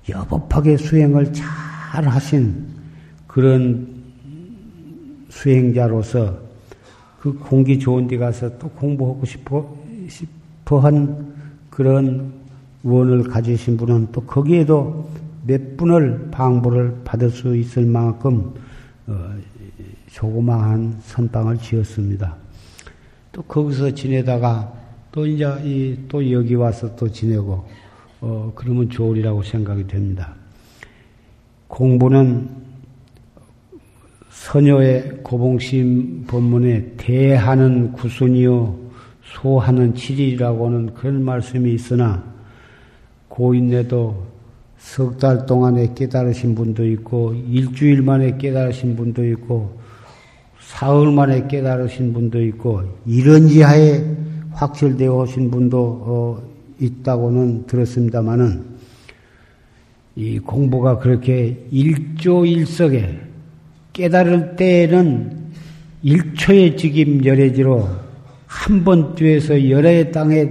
여법하게 0.08 0.78
수행을 0.78 1.34
잘 1.34 2.08
하신 2.08 2.66
그런 3.28 3.88
수행자로서 5.30 6.38
그 7.20 7.34
공기 7.34 7.78
좋은 7.80 8.08
데 8.08 8.18
가서 8.18 8.58
또 8.60 8.70
공부하고 8.70 9.26
싶어, 9.26 9.76
싶어 10.08 10.80
한 10.80 11.34
그런 11.70 12.32
원을 12.84 13.24
가지신 13.24 13.76
분은 13.78 14.10
또 14.12 14.22
거기에도 14.22 15.10
몇 15.46 15.78
분을 15.78 16.30
방부를 16.32 16.96
받을 17.04 17.30
수 17.30 17.56
있을 17.56 17.86
만큼 17.86 18.54
어, 19.08 19.34
조그마한 20.12 20.98
선방을 21.02 21.58
지었습니다. 21.58 22.36
또 23.32 23.42
거기서 23.44 23.92
지내다가 23.92 24.74
또 25.12 25.26
이제 25.26 25.46
이, 25.64 25.98
또 26.08 26.32
여기 26.32 26.56
와서 26.56 26.96
또 26.96 27.10
지내고 27.10 27.66
어, 28.22 28.52
그러면 28.56 28.90
좋으리라고 28.90 29.44
생각이 29.44 29.88
됩니다. 29.88 30.36
공부는 31.68 32.50
선녀의 34.30 35.20
고봉심 35.24 36.26
법문에 36.28 36.94
대하는 36.98 37.92
구순이요 37.94 38.78
소하는 39.24 39.94
칠이라고는 39.94 40.94
그런 40.96 41.24
말씀이 41.24 41.74
있으나 41.74 42.24
고인내도 43.28 44.30
석 44.80 45.18
달 45.20 45.46
동안에 45.46 45.94
깨달으신 45.94 46.56
분도 46.56 46.86
있고 46.88 47.34
일주일 47.34 48.02
만에 48.02 48.38
깨달으신 48.38 48.96
분도 48.96 49.26
있고 49.26 49.79
사흘 50.70 51.12
만에 51.12 51.48
깨달으신 51.48 52.14
분도 52.14 52.40
있고 52.44 52.84
이런 53.08 53.48
지하에 53.48 54.04
확실되어 54.52 55.16
오신 55.16 55.50
분도 55.50 55.80
어, 56.06 56.44
있다고는 56.80 57.66
들었습니다마는 57.66 58.64
이 60.16 60.38
공부가 60.38 61.00
그렇게 61.00 61.66
일조일석에 61.72 63.20
깨달을 63.94 64.56
때에는 64.58 65.40
일초의 66.04 66.78
직임 66.78 67.26
열애지로 67.26 67.90
한 68.46 68.84
번 68.84 69.16
뛰어서 69.16 69.70
열애의 69.70 70.12
땅에 70.12 70.48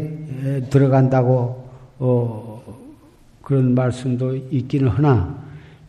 들어간다고 0.68 1.64
어, 2.00 2.62
그런 3.40 3.74
말씀도 3.74 4.34
있기는 4.50 4.88
하나 4.88 5.38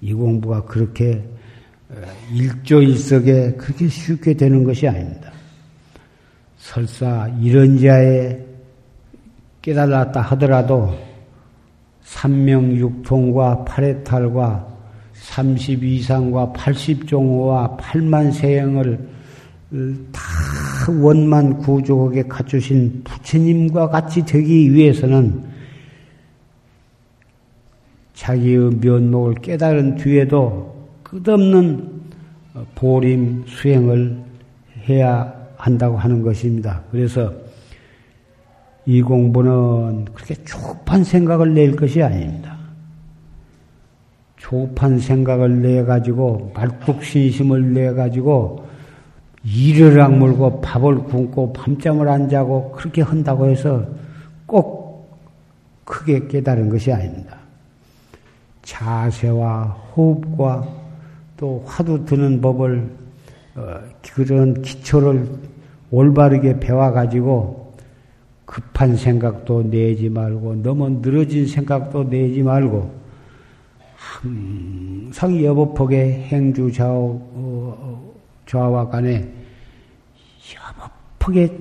이 0.02 0.14
공부가 0.14 0.64
그렇게 0.66 1.24
일조일석에 2.34 3.54
그렇게 3.54 3.88
쉽게 3.88 4.34
되는 4.34 4.64
것이 4.64 4.88
아닙니다. 4.88 5.32
설사 6.58 7.28
이런 7.42 7.80
자에 7.80 8.38
깨달았다 9.62 10.22
하더라도 10.22 10.96
삼명육통과 12.04 13.66
팔해탈과 13.66 14.68
32상과 15.14 16.54
80종호와 16.54 17.78
8만 17.78 18.32
세행을 18.32 19.10
다 20.12 20.22
원만 21.00 21.58
구조하게 21.58 22.24
갖추신 22.24 23.04
부처님과 23.04 23.90
같이 23.90 24.26
되기 24.26 24.74
위해서는 24.74 25.44
자기의 28.14 28.72
면목을 28.82 29.36
깨달은 29.36 29.96
뒤에도 29.96 30.79
끝없는 31.10 32.02
보림 32.76 33.46
수행을 33.48 34.22
해야 34.88 35.34
한다고 35.58 35.98
하는 35.98 36.22
것입니다. 36.22 36.84
그래서 36.92 37.34
이 38.86 39.02
공부는 39.02 40.06
그렇게 40.14 40.36
조급한 40.44 41.04
생각을 41.04 41.54
낼 41.54 41.76
것이 41.76 42.02
아닙니다. 42.02 42.58
조급한 44.38 45.00
생각을 45.00 45.62
내가지고 45.62 46.52
말뚝신심을 46.54 47.74
내가지고 47.74 48.68
이를 49.44 50.00
악물고 50.00 50.62
밥을 50.62 51.04
굶고 51.06 51.54
밤잠을 51.54 52.08
안 52.08 52.30
자고 52.30 52.72
그렇게 52.72 53.02
한다고 53.02 53.48
해서 53.48 53.86
꼭 54.46 55.20
크게 55.86 56.28
깨달은 56.28 56.70
것이 56.70 56.92
아닙니다. 56.92 57.38
자세와 58.62 59.64
호흡과 59.96 60.79
또 61.40 61.64
화두 61.66 62.04
드는 62.06 62.42
법을 62.42 62.90
어, 63.56 63.80
그런 64.14 64.62
기초를 64.62 65.26
올바르게 65.90 66.60
배워가지고 66.60 67.74
급한 68.46 68.98
생각도 68.98 69.64
내지 69.64 70.10
말고 70.10 70.62
너무 70.62 70.90
늘어진 71.02 71.48
생각도 71.48 72.10
내지 72.10 72.44
말고 72.44 72.94
항상 73.96 75.42
여법폭의 75.42 76.24
행주 76.24 76.72
좌우, 76.72 77.20
어, 77.34 78.90
간에 78.92 79.40
급하게 81.30 81.56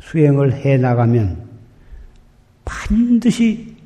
수행을 0.00 0.52
해 0.54 0.76
나가면 0.76 1.44
반드시 2.64 3.76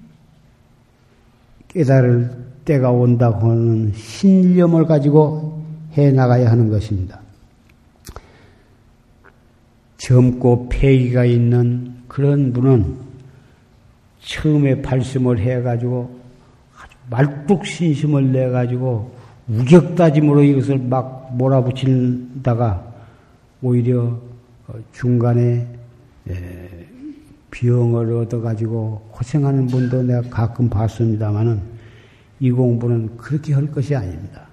깨달을 1.69 2.50
때가 2.65 2.91
온다고 2.91 3.51
하는 3.51 3.93
신념을 3.95 4.87
가지고 4.87 5.65
해 5.97 6.11
나가야 6.11 6.51
하는 6.51 6.71
것입니다. 6.71 7.21
젊고 9.99 10.69
폐기가 10.71 11.25
있는 11.25 11.95
그런 12.09 12.53
분은 12.53 12.97
처음에 14.21 14.83
발심을 14.83 15.39
해가지고 15.39 16.21
아주 16.77 16.97
말뚝신심을 17.11 18.33
내가지고 18.33 19.15
우격다짐으로 19.49 20.43
이것을 20.43 20.79
막 20.79 21.37
몰아붙이다가 21.37 22.93
오히려 23.63 24.19
중간에 24.93 25.67
병을 27.51 28.13
얻어가지고 28.13 29.09
고생하는 29.11 29.67
분도 29.67 30.03
내가 30.03 30.23
가끔 30.31 30.69
봤습니다만은 30.69 31.80
이 32.41 32.51
공부는 32.51 33.17
그렇게 33.19 33.53
할 33.53 33.71
것이 33.71 33.95
아닙니다. 33.95 34.49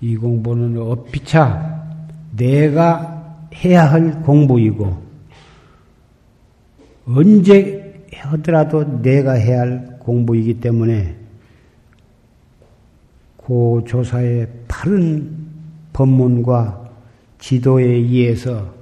이 0.00 0.16
공부는 0.16 0.78
어피차 0.78 1.82
내가 2.36 3.48
해야 3.54 3.90
할 3.90 4.22
공부이고 4.22 5.02
언제 7.06 8.04
하더라도 8.12 9.00
내가 9.00 9.32
해야 9.32 9.60
할 9.60 9.98
공부이기 9.98 10.60
때문에 10.60 11.16
고 13.38 13.82
조사의 13.86 14.48
바른 14.68 15.34
법문과 15.94 16.90
지도에 17.38 17.84
의해서 17.84 18.74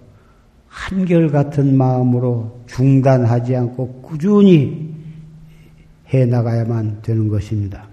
한결같은 0.66 1.76
마음으로 1.76 2.60
중단하지 2.66 3.54
않고 3.54 4.02
꾸준히 4.02 4.91
해 6.12 6.26
나가야만 6.26 7.02
되는 7.02 7.28
것입니다. 7.28 7.86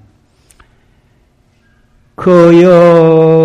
그여 2.15 3.39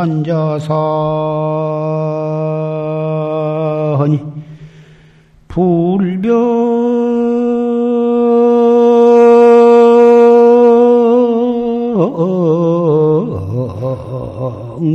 환자사하니 0.00 0.80
불 5.48 6.09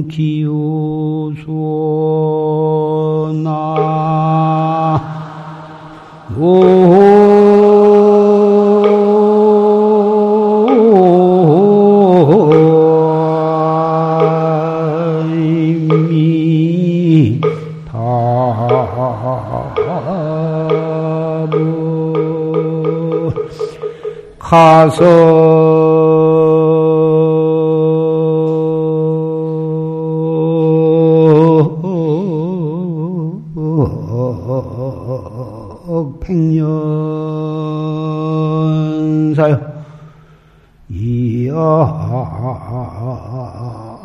기우수나. 0.03 1.85
가서 24.39 25.44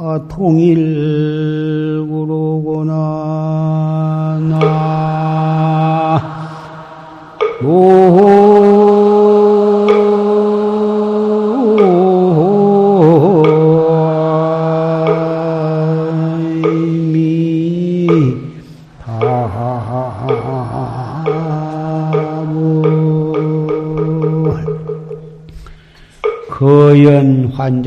이야 0.01 0.21
통일 0.29 2.07
구로구나 2.11 2.93
나거 7.61 9.00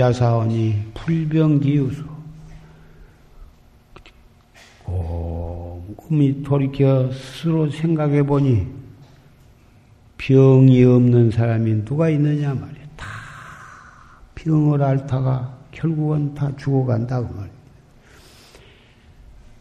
자사원이 0.04 0.92
불병기우수 0.96 2.04
곰곰이 4.84 6.44
돌이켜 6.44 7.10
스스로 7.14 7.70
생각해 7.70 8.24
보니 8.24 8.68
병이 10.18 10.84
없는 10.84 11.32
사람이 11.32 11.86
누가 11.86 12.10
있느냐 12.10 12.54
말이야. 12.54 12.84
다 12.98 13.08
병을 14.36 14.84
앓다가 14.84 15.58
결국은 15.72 16.34
다 16.34 16.52
죽어간다고 16.58 17.34
말이야. 17.34 17.54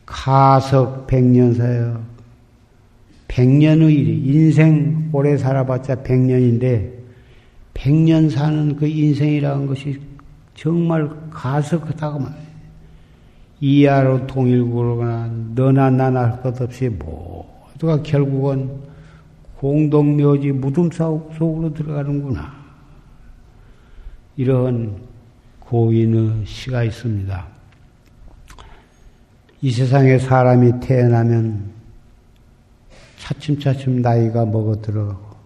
가석 0.05 1.07
백년사여 1.07 2.03
백년의 3.29 3.95
일이 3.95 4.19
인생 4.25 5.09
오래 5.13 5.37
살아봤자 5.37 6.03
백년인데 6.03 7.01
백년 7.75 8.29
사는 8.29 8.75
그 8.75 8.89
인생이라는 8.89 9.67
것이 9.69 10.12
정말 10.63 11.11
가석하다고 11.31 12.21
말이야. 12.21 12.37
이하로 13.59 14.29
통일구로거나 14.29 15.31
너나 15.57 15.91
나나 15.91 16.21
할 16.21 16.41
것 16.41 16.61
없이 16.61 16.89
모두가 16.89 18.01
결국은 18.05 18.71
공동묘지 19.57 20.53
무덤 20.53 20.89
속으로 20.89 21.75
들어가는구나. 21.75 22.55
이런 24.37 25.03
고인의 25.59 26.47
시가 26.47 26.85
있습니다. 26.85 27.47
이 29.63 29.71
세상에 29.73 30.17
사람이 30.17 30.79
태어나면 30.79 31.73
차츰차츰 33.19 34.01
나이가 34.01 34.47
먹어 34.47 34.81
들어가고 34.81 35.37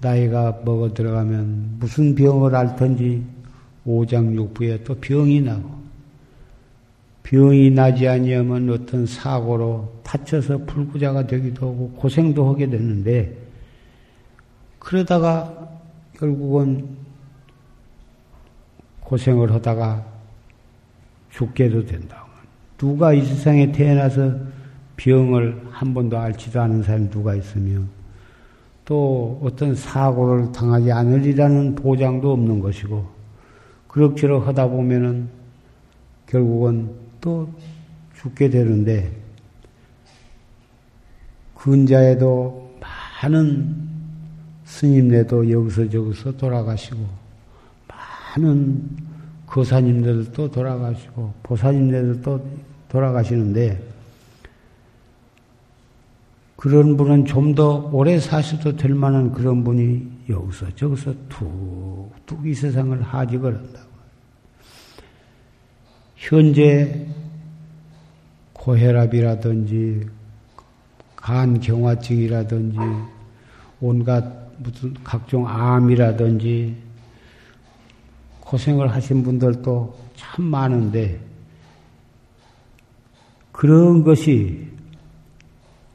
나이가 0.00 0.60
먹어 0.64 0.94
들어가면 0.94 1.78
무슨 1.80 2.14
병을 2.14 2.54
앓든지 2.54 3.33
오장육부에 3.84 4.84
또 4.84 4.94
병이 4.94 5.40
나고 5.42 5.84
병이 7.24 7.70
나지 7.70 8.06
아니하면 8.06 8.70
어떤 8.70 9.06
사고로 9.06 10.00
다쳐서 10.02 10.58
불구자가 10.58 11.26
되기도 11.26 11.66
하고 11.66 11.90
고생도 11.96 12.48
하게 12.48 12.68
되는데 12.68 13.36
그러다가 14.78 15.68
결국은 16.16 16.86
고생을 19.00 19.52
하다가 19.52 20.04
죽게도 21.30 21.86
된다. 21.86 22.24
누가 22.76 23.12
이 23.12 23.24
세상에 23.24 23.72
태어나서 23.72 24.34
병을 24.96 25.68
한 25.70 25.94
번도 25.94 26.16
앓지도 26.18 26.60
않은 26.60 26.82
사람이 26.82 27.10
누가 27.10 27.34
있으며 27.34 27.80
또 28.84 29.40
어떤 29.42 29.74
사고를 29.74 30.52
당하지 30.52 30.92
않으리라는 30.92 31.74
보장도 31.74 32.32
없는 32.32 32.60
것이고 32.60 33.13
그럭저럭 33.94 34.48
하다 34.48 34.66
보면은 34.70 35.28
결국은 36.26 36.90
또 37.20 37.48
죽게 38.16 38.50
되는데 38.50 39.12
근자에도 41.54 42.72
많은 43.22 43.72
스님네도 44.64 45.48
여기서 45.48 45.88
저기서 45.88 46.36
돌아가시고 46.36 47.06
많은 47.86 48.82
거사님들도 49.46 50.50
돌아가시고 50.50 51.32
보사님들도 51.44 52.44
돌아가시는데 52.88 53.80
그런 56.56 56.96
분은 56.96 57.26
좀 57.26 57.54
더 57.54 57.88
오래 57.92 58.18
사셔도 58.18 58.76
될 58.76 58.92
만한 58.92 59.30
그런 59.30 59.62
분이 59.62 60.13
여기서 60.28 60.74
저기서 60.74 61.14
툭툭 61.28 62.46
이 62.46 62.54
세상을 62.54 63.00
하직을 63.02 63.56
한다고. 63.56 63.88
현재 66.16 67.06
고혈압이라든지 68.54 70.08
간경화증이라든지 71.16 72.78
온갖 73.80 74.24
무슨 74.58 74.94
각종 75.04 75.46
암이라든지 75.46 76.76
고생을 78.40 78.92
하신 78.92 79.22
분들도 79.22 79.98
참 80.16 80.44
많은데 80.44 81.20
그런 83.52 84.02
것이 84.02 84.68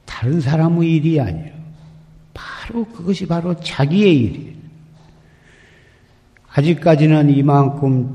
다른 0.06 0.42
사람의 0.42 0.92
일이 0.92 1.20
아니에요. 1.20 1.59
바로 2.70 2.86
그것이 2.86 3.26
바로 3.26 3.56
자기의 3.60 4.16
일이에요. 4.16 4.60
아직까지는 6.50 7.30
이만큼 7.32 8.14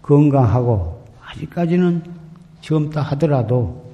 건강하고 0.00 1.04
아직까지는 1.22 2.02
젊다 2.62 3.02
하더라도 3.02 3.92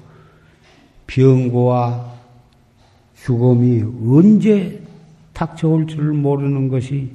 병고와 1.08 2.12
죽음이 3.16 3.82
언제 4.08 4.80
닥쳐올 5.32 5.86
줄 5.88 6.12
모르는 6.12 6.68
것이 6.68 7.10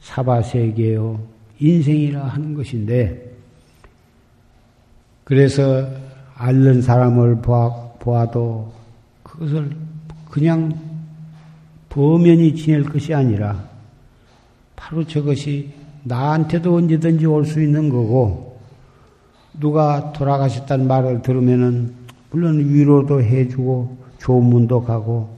사바세계요 0.00 1.20
인생이라 1.58 2.22
하는 2.26 2.54
것인데 2.54 3.32
그래서 5.24 5.88
앓는 6.34 6.82
사람을 6.82 7.40
보아, 7.40 8.30
도 8.30 8.72
그것을 9.22 9.70
그냥 10.30 10.83
범연히 11.94 12.56
지낼 12.56 12.82
것이 12.82 13.14
아니라 13.14 13.64
바로 14.74 15.04
저것이 15.06 15.70
나한테도 16.02 16.74
언제든지 16.74 17.24
올 17.26 17.44
수 17.44 17.62
있는 17.62 17.88
거고 17.88 18.58
누가 19.60 20.12
돌아가셨다는 20.12 20.88
말을 20.88 21.22
들으면은 21.22 21.94
물론 22.30 22.58
위로도 22.58 23.22
해주고 23.22 23.96
좋은 24.18 24.44
문도 24.44 24.82
가고 24.82 25.32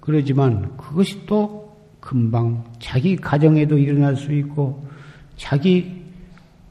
그러지만 0.00 0.76
그것이 0.76 1.24
또 1.26 1.72
금방 2.00 2.64
자기 2.80 3.14
가정에도 3.14 3.78
일어날 3.78 4.16
수 4.16 4.32
있고 4.32 4.84
자기 5.36 6.02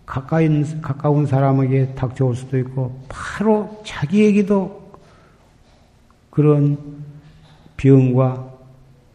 가까운, 0.06 0.82
가까운 0.82 1.26
사람에게 1.26 1.96
닥쳐올 1.96 2.36
수도 2.36 2.58
있고 2.58 3.00
바로 3.08 3.82
자기에게도 3.86 4.92
그런 6.30 6.78
병과 7.82 8.60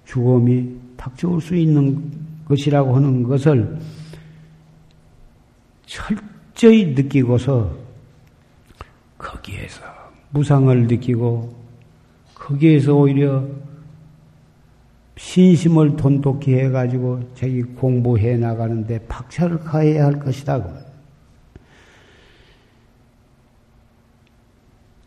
죽음이 0.04 0.76
닥쳐올 0.96 1.40
수 1.40 1.54
있는 1.54 2.10
것이라고 2.48 2.96
하는 2.96 3.22
것을 3.22 3.78
철저히 5.86 6.86
느끼고서 6.86 7.76
거기에서 9.18 9.82
무상을 10.30 10.86
느끼고 10.88 11.54
거기에서 12.34 12.94
오히려 12.94 13.46
신심을 15.16 15.96
돈독히 15.96 16.54
해가지고 16.54 17.34
자기 17.34 17.62
공부해 17.62 18.36
나가는데 18.36 18.98
박차를 19.06 19.60
가해야 19.60 20.06
할 20.06 20.18
것이다. 20.18 20.62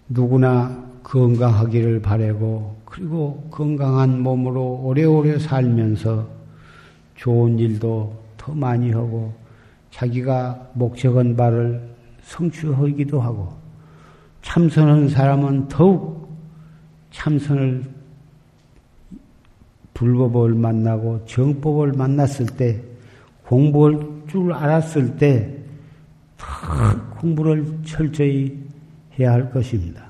누구나 0.08 0.90
건강하기를 1.04 2.02
바라고 2.02 2.79
그리고 2.90 3.48
건강한 3.52 4.22
몸으로 4.22 4.82
오래오래 4.84 5.38
살면서 5.40 6.28
좋은 7.16 7.60
일도 7.60 8.18
더 8.38 8.54
많이 8.54 8.92
하고 8.92 9.34
자기가 9.92 10.72
목적한 10.74 11.36
바를 11.36 11.82
성취하기도 12.24 13.22
하고 13.22 13.54
참선한 14.42 15.10
사람은 15.10 15.68
더욱 15.68 16.36
참선을 17.12 17.84
불법을 19.94 20.54
만나고 20.56 21.26
정법을 21.26 21.94
만났을 21.94 22.46
때 22.46 22.82
공부할 23.46 24.00
줄 24.28 24.54
알았을 24.54 25.18
때 25.18 25.58
공부를 27.18 27.80
철저히 27.84 28.58
해야 29.20 29.34
할 29.34 29.52
것입니다. 29.52 30.09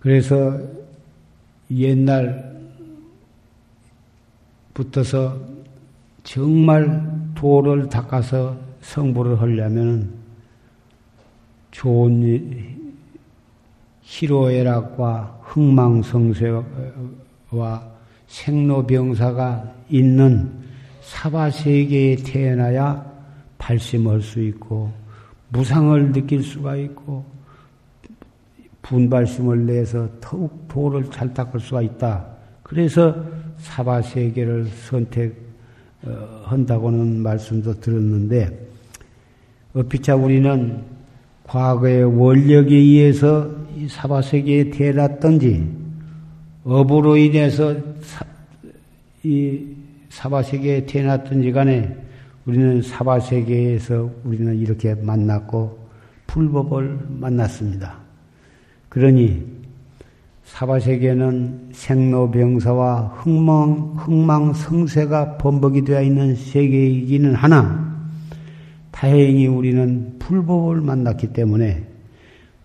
그래서 0.00 0.58
옛날부터서 4.72 5.38
정말 6.22 7.08
도를 7.34 7.88
닦아서 7.88 8.56
성불을 8.80 9.40
하려면 9.40 10.12
좋은 11.70 12.78
희로애락과 14.02 15.40
흥망성쇠와 15.42 16.64
와 17.50 17.88
생로병사가 18.26 19.74
있는 19.90 20.50
사바세계에 21.02 22.16
태어나야 22.16 23.04
발심할 23.58 24.20
수 24.20 24.42
있고 24.42 24.92
무상을 25.50 26.12
느낄 26.12 26.42
수가 26.42 26.76
있고 26.76 27.24
분발심을 28.88 29.66
내서 29.66 30.08
더욱 30.20 30.66
도를 30.68 31.10
잘 31.10 31.32
닦을 31.34 31.60
수가 31.60 31.82
있다. 31.82 32.26
그래서 32.62 33.14
사바 33.58 34.02
세계를 34.02 34.66
선택한다고는 36.00 37.20
말씀도 37.20 37.80
들었는데 37.80 38.66
어피차 39.74 40.16
우리는 40.16 40.82
과거의 41.44 42.04
원력에 42.04 42.74
의해서 42.74 43.50
이 43.76 43.88
사바 43.88 44.22
세계에 44.22 44.70
태어났던지 44.70 45.68
업으로 46.64 47.16
인해서 47.16 47.74
사, 48.02 48.24
이 49.22 49.66
사바 50.10 50.42
세계에 50.42 50.86
태어났던지 50.86 51.52
간에 51.52 51.96
우리는 52.46 52.80
사바 52.82 53.20
세계에서 53.20 54.10
우리는 54.24 54.56
이렇게 54.56 54.94
만났고 54.94 55.78
불법을 56.26 56.98
만났습니다. 57.08 58.07
그러니 58.88 59.58
사바세계는 60.44 61.70
생로병사와 61.72 63.12
흥망, 63.18 63.94
흥망성쇠가 63.96 65.36
범벅이 65.36 65.84
되어 65.84 66.02
있는 66.02 66.34
세계이기는 66.34 67.34
하나 67.34 67.88
다행히 68.90 69.46
우리는 69.46 70.16
불법을 70.18 70.80
만났기 70.80 71.28
때문에 71.32 71.86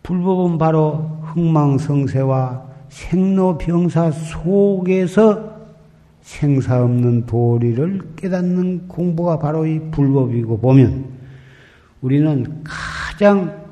불법은 0.01 0.57
바로 0.57 1.19
흥망성쇠와 1.23 2.63
생로병사 2.89 4.11
속에서 4.11 5.53
생사 6.21 6.83
없는 6.83 7.25
도리를 7.25 8.01
깨닫는 8.15 8.87
공부가 8.87 9.37
바로 9.37 9.65
이 9.65 9.79
불법이고 9.91 10.59
보면 10.59 11.05
우리는 12.01 12.63
가장 12.63 13.62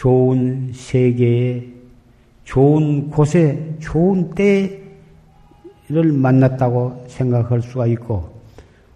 좋은 0.00 0.70
세계에 0.72 1.62
좋은 2.44 3.10
곳에 3.10 3.76
좋은 3.80 4.30
때를 4.34 6.10
만났다고 6.10 7.04
생각할 7.06 7.60
수가 7.60 7.86
있고 7.88 8.32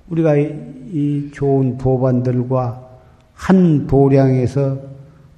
우리가 0.09 0.35
이 0.39 1.29
좋은 1.31 1.77
도반들과 1.77 2.89
한 3.35 3.87
도량에서 3.87 4.81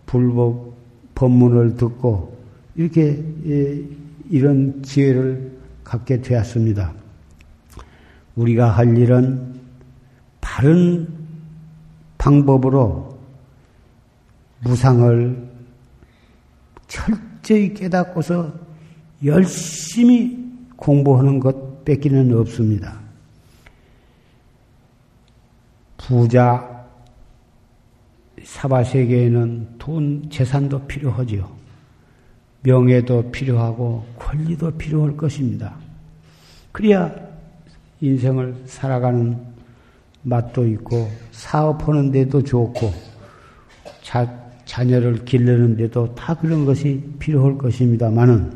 불법 0.06 0.72
법문을 1.16 1.74
듣고 1.74 2.36
이렇게 2.76 3.20
예, 3.46 3.82
이런 4.30 4.84
지혜를 4.84 5.50
갖게 5.82 6.22
되었습니다. 6.22 6.92
우리가 8.36 8.70
할 8.70 8.96
일은 8.96 9.56
바른 10.40 11.08
방법으로 12.18 13.18
무상을 14.60 15.55
철저히 16.96 17.74
깨닫고서 17.74 18.52
열심히 19.24 20.46
공부하는 20.76 21.38
것 21.38 21.84
뺏기는 21.84 22.36
없습니다. 22.38 22.98
부자 25.98 26.86
사바 28.42 28.84
세계에는 28.84 29.78
돈, 29.78 30.28
재산도 30.30 30.86
필요하지요. 30.86 31.50
명예도 32.62 33.30
필요하고 33.30 34.06
권리도 34.18 34.72
필요할 34.72 35.16
것입니다. 35.16 35.76
그래야 36.72 37.14
인생을 38.00 38.62
살아가는 38.66 39.38
맛도 40.22 40.66
있고 40.66 41.08
사업하는 41.30 42.10
데도 42.10 42.42
좋고 42.42 42.92
자, 44.02 44.45
자녀를 44.76 45.24
기르는 45.24 45.78
데도 45.78 46.14
다 46.14 46.34
그런 46.34 46.66
것이 46.66 47.02
필요할 47.18 47.56
것입니다만은 47.56 48.52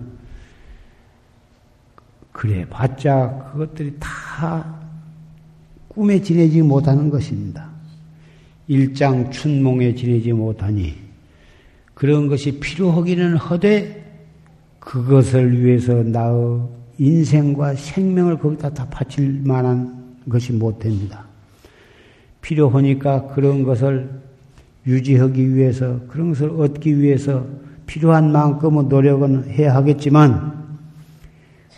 그래 2.31 2.67
봤자 2.69 3.53
그것들이 3.53 3.95
다 3.99 4.81
꿈에 5.89 6.21
지내지 6.21 6.61
못하는 6.61 7.09
것입니다. 7.09 7.71
일장 8.69 9.31
춘몽에 9.31 9.95
지내지 9.95 10.35
못하니 10.35 10.95
그런 11.95 12.29
것이 12.29 12.61
필요하기는 12.61 13.39
허되 13.39 14.05
그것을 14.79 15.65
위해서 15.65 16.03
나의 16.03 16.61
인생과 16.99 17.77
생명을 17.77 18.39
거기다 18.39 18.75
다 18.75 18.87
바칠 18.91 19.41
만한 19.43 20.19
것이 20.29 20.53
못 20.53 20.81
됩니다. 20.81 21.25
필요하니까 22.43 23.29
그런 23.29 23.63
것을 23.63 24.30
유지하기 24.87 25.55
위해서, 25.55 26.01
그런 26.09 26.31
것을 26.31 26.51
얻기 26.51 26.99
위해서 26.99 27.45
필요한 27.87 28.33
만큼의 28.33 28.85
노력은 28.85 29.51
해야 29.51 29.75
하겠지만, 29.75 30.61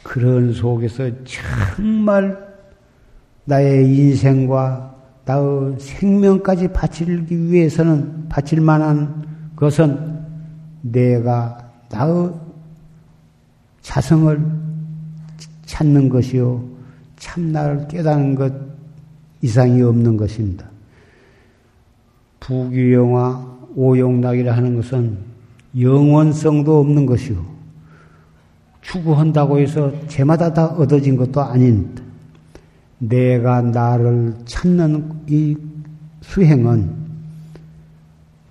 그런 0.02 0.52
속에서 0.52 1.10
정말 1.24 2.36
나의 3.44 3.88
인생과 3.88 4.94
나의 5.24 5.76
생명까지 5.78 6.68
바치기 6.68 7.50
위해서는 7.50 8.28
바칠 8.28 8.60
만한 8.60 9.24
것은 9.56 10.20
내가 10.82 11.58
나의 11.90 12.32
자성을 13.82 14.40
찾는 15.66 16.08
것이요. 16.08 16.64
참나를 17.16 17.86
깨닫는 17.88 18.34
것 18.34 18.52
이상이 19.40 19.80
없는 19.82 20.16
것입니다. 20.16 20.71
부귀영화 22.42 23.52
오용락이라 23.76 24.56
하는 24.56 24.76
것은 24.76 25.16
영원성도 25.78 26.80
없는 26.80 27.06
것이요. 27.06 27.52
추구한다고 28.80 29.60
해서 29.60 29.92
제마다 30.08 30.52
다 30.52 30.66
얻어진 30.66 31.16
것도 31.16 31.40
아닙니다. 31.40 32.02
내가 32.98 33.62
나를 33.62 34.34
찾는 34.44 35.12
이 35.28 35.56
수행은 36.20 36.90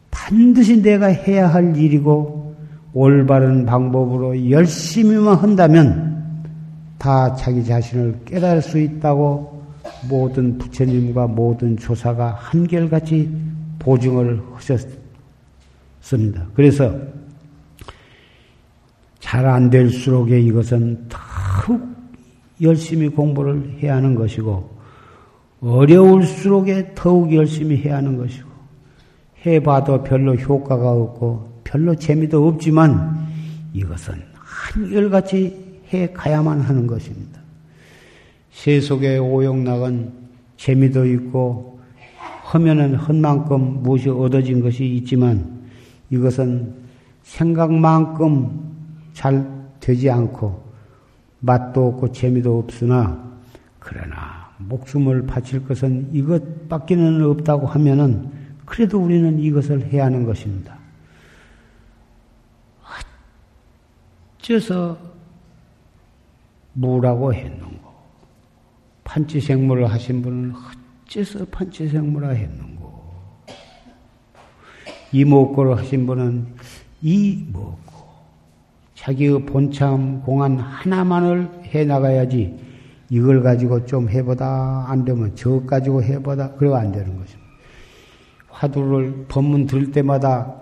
반드시 0.09 0.81
내가 0.81 1.07
해야 1.07 1.47
할 1.47 1.75
일이고 1.75 2.55
올바른 2.93 3.65
방법으로 3.65 4.49
열심히만 4.49 5.35
한다면 5.35 6.43
다 6.97 7.35
자기 7.35 7.63
자신을 7.63 8.19
깨달을 8.25 8.61
수 8.61 8.79
있다고 8.79 9.61
모든 10.09 10.57
부처님과 10.57 11.27
모든 11.27 11.77
조사가 11.77 12.37
한결같이 12.39 13.50
보증을 13.81 14.41
하셨습니다. 14.53 16.47
그래서 16.53 16.93
잘 19.31 19.45
안 19.45 19.69
될수록에 19.69 20.39
이것은 20.41 21.07
더욱 21.07 21.81
열심히 22.61 23.07
공부를 23.07 23.77
해야 23.81 23.95
하는 23.95 24.13
것이고 24.13 24.69
어려울수록에 25.61 26.91
더욱 26.95 27.33
열심히 27.33 27.77
해야 27.77 27.97
하는 27.97 28.17
것이고 28.17 28.49
해봐도 29.45 30.03
별로 30.03 30.35
효과가 30.35 30.91
없고 30.91 31.61
별로 31.63 31.95
재미도 31.95 32.45
없지만 32.45 33.27
이것은 33.73 34.21
한결같이 34.33 35.81
해 35.93 36.11
가야만 36.11 36.59
하는 36.59 36.85
것입니다. 36.85 37.39
세속의 38.51 39.19
오용락은 39.19 40.11
재미도 40.57 41.05
있고 41.05 41.70
하면은 42.51 42.95
한 42.95 43.21
만큼 43.21 43.81
무엇이 43.81 44.09
얻어진 44.09 44.61
것이 44.61 44.85
있지만 44.85 45.61
이것은 46.09 46.73
생각만큼 47.23 48.73
잘 49.13 49.47
되지 49.79 50.09
않고 50.09 50.61
맛도 51.39 51.87
없고 51.87 52.11
재미도 52.11 52.59
없으나 52.59 53.31
그러나 53.79 54.51
목숨을 54.57 55.25
바칠 55.25 55.65
것은 55.65 56.09
이것밖에는 56.11 57.23
없다고 57.23 57.67
하면은 57.67 58.29
그래도 58.65 58.99
우리는 58.99 59.39
이것을 59.39 59.85
해야 59.85 60.05
하는 60.05 60.25
것입니다. 60.25 60.77
어째서 64.39 64.97
무라고 66.73 67.33
했는고? 67.33 67.91
판치생물을 69.03 69.89
하신 69.89 70.21
분은 70.21 70.53
어째서 71.11 71.45
판치생물을 71.45 72.35
했는고? 72.35 72.91
이목고를 75.11 75.77
하신 75.77 76.05
분은 76.07 76.47
이목고. 77.01 77.91
자기의 78.95 79.45
본참 79.45 80.21
공안 80.21 80.59
하나만을 80.59 81.49
해 81.65 81.83
나가야지 81.83 82.55
이걸 83.09 83.41
가지고 83.41 83.85
좀 83.85 84.07
해보다 84.09 84.85
안 84.87 85.03
되면 85.03 85.35
저 85.35 85.59
가지고 85.65 86.03
해보다 86.03 86.51
그래가 86.53 86.79
안 86.79 86.91
되는 86.91 87.17
것입니다. 87.17 87.51
화두를 88.47 89.25
법문 89.27 89.65
들 89.65 89.91
때마다 89.91 90.55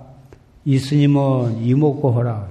이 0.65 0.79
스님은 0.79 1.57
이목고 1.57 2.11
하라. 2.11 2.49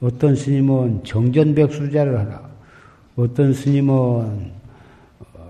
어떤 0.00 0.34
스님은 0.34 1.04
정전백수자를 1.04 2.18
하라. 2.18 2.48
어떤 3.16 3.52
스님은 3.52 4.52
어, 5.34 5.48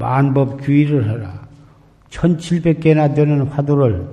만법 0.00 0.62
규의를 0.62 1.08
하라. 1.08 1.48
1700개나 2.08 3.14
되는 3.14 3.42
화두를 3.42 4.08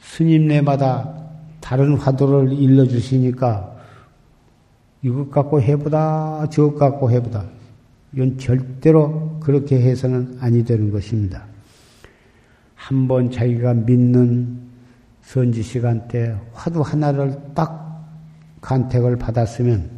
스님네마다 0.00 1.14
다른 1.60 1.96
화두를 1.96 2.52
일러주시니까 2.52 3.76
이것 5.02 5.30
갖고 5.30 5.60
해보다 5.60 6.46
저것 6.50 6.78
갖고 6.78 7.10
해보다 7.10 7.44
이건 8.14 8.38
절대로 8.38 9.38
그렇게 9.40 9.78
해서는 9.78 10.38
아니 10.40 10.64
되는 10.64 10.90
것입니다. 10.90 11.44
한번 12.74 13.30
자기가 13.30 13.74
믿는 13.74 14.60
선지 15.20 15.62
시간 15.62 16.08
때 16.08 16.34
화두 16.54 16.80
하나를 16.80 17.36
딱 17.54 18.08
간택을 18.62 19.16
받았으면 19.16 19.97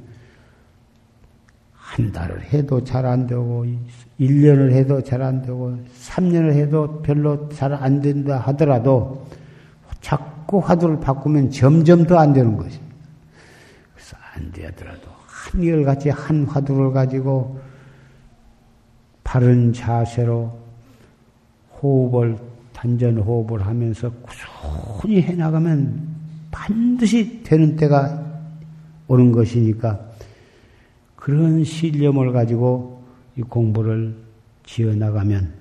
한 2.01 2.13
달을 2.13 2.43
해도 2.53 2.83
잘 2.83 3.05
안 3.05 3.27
되고 3.27 3.67
1년을 4.19 4.73
해도 4.73 5.03
잘 5.03 5.23
안 5.23 5.43
되고 5.43 5.77
3년을 6.01 6.53
해도 6.55 7.03
별로 7.03 7.49
잘 7.51 7.73
안 7.75 8.01
된다 8.01 8.39
하더라도 8.47 9.27
자꾸 10.01 10.59
화두를 10.59 10.99
바꾸면 11.01 11.51
점점 11.51 12.05
더 12.05 12.19
안 12.19 12.33
되는 12.33 12.57
것입니다. 12.57 12.95
그래서 13.95 14.17
안 14.35 14.51
되더라도 14.53 15.03
한결같이 15.27 16.09
한 16.11 16.45
화두를 16.45 16.93
가지고 16.93 17.61
바른 19.23 19.73
자세로 19.73 20.59
호흡을 21.83 22.37
단전 22.73 23.19
호흡을 23.19 23.67
하면서 23.67 24.11
꾸준히 24.11 25.21
해나가면 25.23 26.09
반드시 26.51 27.43
되는 27.43 27.77
때가 27.77 28.25
오는 29.07 29.33
것이니까 29.33 30.10
그런 31.21 31.63
신념을 31.63 32.33
가지고 32.33 33.05
이 33.37 33.43
공부를 33.43 34.17
지어 34.65 34.93
나가면 34.95 35.53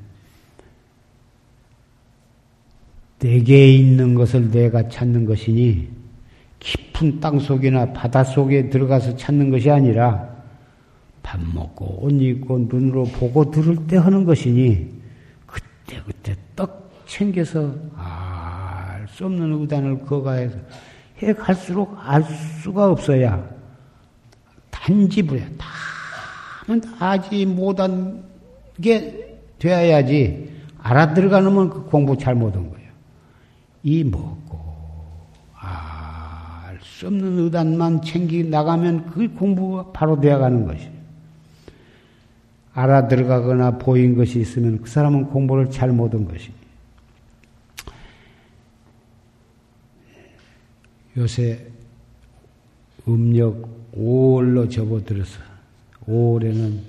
내게 3.19 3.71
있는 3.71 4.15
것을 4.15 4.49
내가 4.49 4.89
찾는 4.89 5.25
것이니 5.25 5.89
깊은 6.57 7.19
땅 7.19 7.37
속이나 7.37 7.93
바다 7.93 8.23
속에 8.23 8.71
들어가서 8.71 9.15
찾는 9.15 9.51
것이 9.51 9.69
아니라 9.69 10.27
밥 11.21 11.39
먹고 11.53 12.03
옷 12.03 12.11
입고 12.11 12.67
눈으로 12.69 13.03
보고 13.03 13.51
들을 13.51 13.75
때 13.85 13.97
하는 13.97 14.23
것이니 14.25 14.89
그때 15.45 16.01
그때 16.07 16.35
떡 16.55 16.89
챙겨서 17.05 17.75
알 17.95 18.49
수 19.19 19.25
없는 19.25 19.51
의단을 19.59 20.05
거가해서 20.05 20.57
해 21.21 21.33
갈수록 21.33 21.93
알 22.01 22.23
수가 22.23 22.87
없어야 22.87 23.58
단지부야. 24.81 25.45
다면 26.65 26.81
아지 26.99 27.45
못한 27.45 28.23
게 28.81 29.37
되어야지 29.59 30.49
알아들어가는 30.81 31.69
그 31.69 31.83
공부 31.85 32.17
잘못한 32.17 32.69
거예요. 32.69 32.89
이 33.83 34.03
먹고 34.03 34.57
알 35.55 36.39
수 36.99 37.07
없는 37.07 37.39
의단만 37.39 38.01
챙기 38.01 38.43
나가면 38.43 39.11
그 39.11 39.33
공부가 39.33 39.89
바로 39.93 40.19
되어가는 40.19 40.65
것이에요. 40.65 40.99
알아들어가거나 42.73 43.77
보인 43.77 44.15
것이 44.15 44.41
있으면 44.41 44.81
그 44.81 44.89
사람은 44.89 45.27
공부를 45.27 45.69
잘 45.69 45.91
못한 45.91 46.25
것이에요. 46.25 46.59
요새 51.17 51.65
음력 53.13 53.91
5월로 53.95 54.69
접어들어서 54.69 55.39
5월에는 56.07 56.79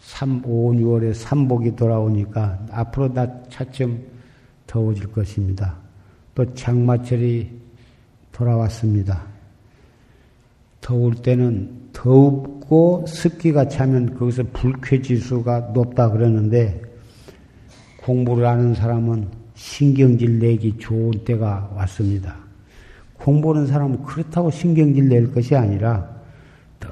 3, 0.00 0.42
5, 0.44 0.72
6월에 0.72 1.14
삼복이 1.14 1.76
돌아오니까 1.76 2.66
앞으로 2.70 3.12
다 3.12 3.26
차츰 3.48 4.02
더워질 4.66 5.12
것입니다. 5.12 5.76
또 6.34 6.54
장마철이 6.54 7.50
돌아왔습니다. 8.32 9.24
더울 10.80 11.14
때는 11.16 11.90
더웁고 11.92 13.04
습기가 13.06 13.68
차면 13.68 14.14
거기서 14.18 14.44
불쾌지수가 14.52 15.72
높다 15.74 16.10
그러는데 16.10 16.80
공부를 18.02 18.46
하는 18.46 18.74
사람은 18.74 19.28
신경질 19.54 20.38
내기 20.38 20.78
좋은 20.78 21.10
때가 21.24 21.72
왔습니다. 21.74 22.47
공부하는 23.18 23.66
사람은 23.66 24.04
그렇다고 24.04 24.50
신경질 24.50 25.08
낼 25.08 25.32
것이 25.32 25.54
아니라 25.54 26.08
더 26.80 26.88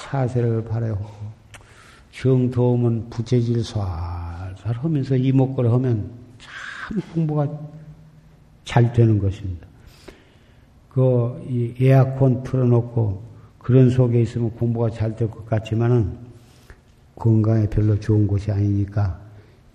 차세를 0.00 0.64
바라고 0.64 1.04
정 2.12 2.50
더우면 2.50 3.10
부채질 3.10 3.62
살살 3.62 4.74
하면서 4.76 5.16
이목구를 5.16 5.70
하면 5.72 6.10
참 6.38 7.00
공부가 7.12 7.46
잘 8.64 8.92
되는 8.92 9.18
것입니다. 9.18 9.66
그 10.88 11.74
에어컨 11.80 12.42
틀어놓고 12.42 13.22
그런 13.58 13.90
속에 13.90 14.22
있으면 14.22 14.50
공부가 14.52 14.88
잘 14.90 15.14
될 15.16 15.28
것 15.28 15.44
같지만은 15.46 16.16
건강에 17.16 17.66
별로 17.68 17.98
좋은 17.98 18.26
곳이 18.26 18.50
아니니까 18.50 19.20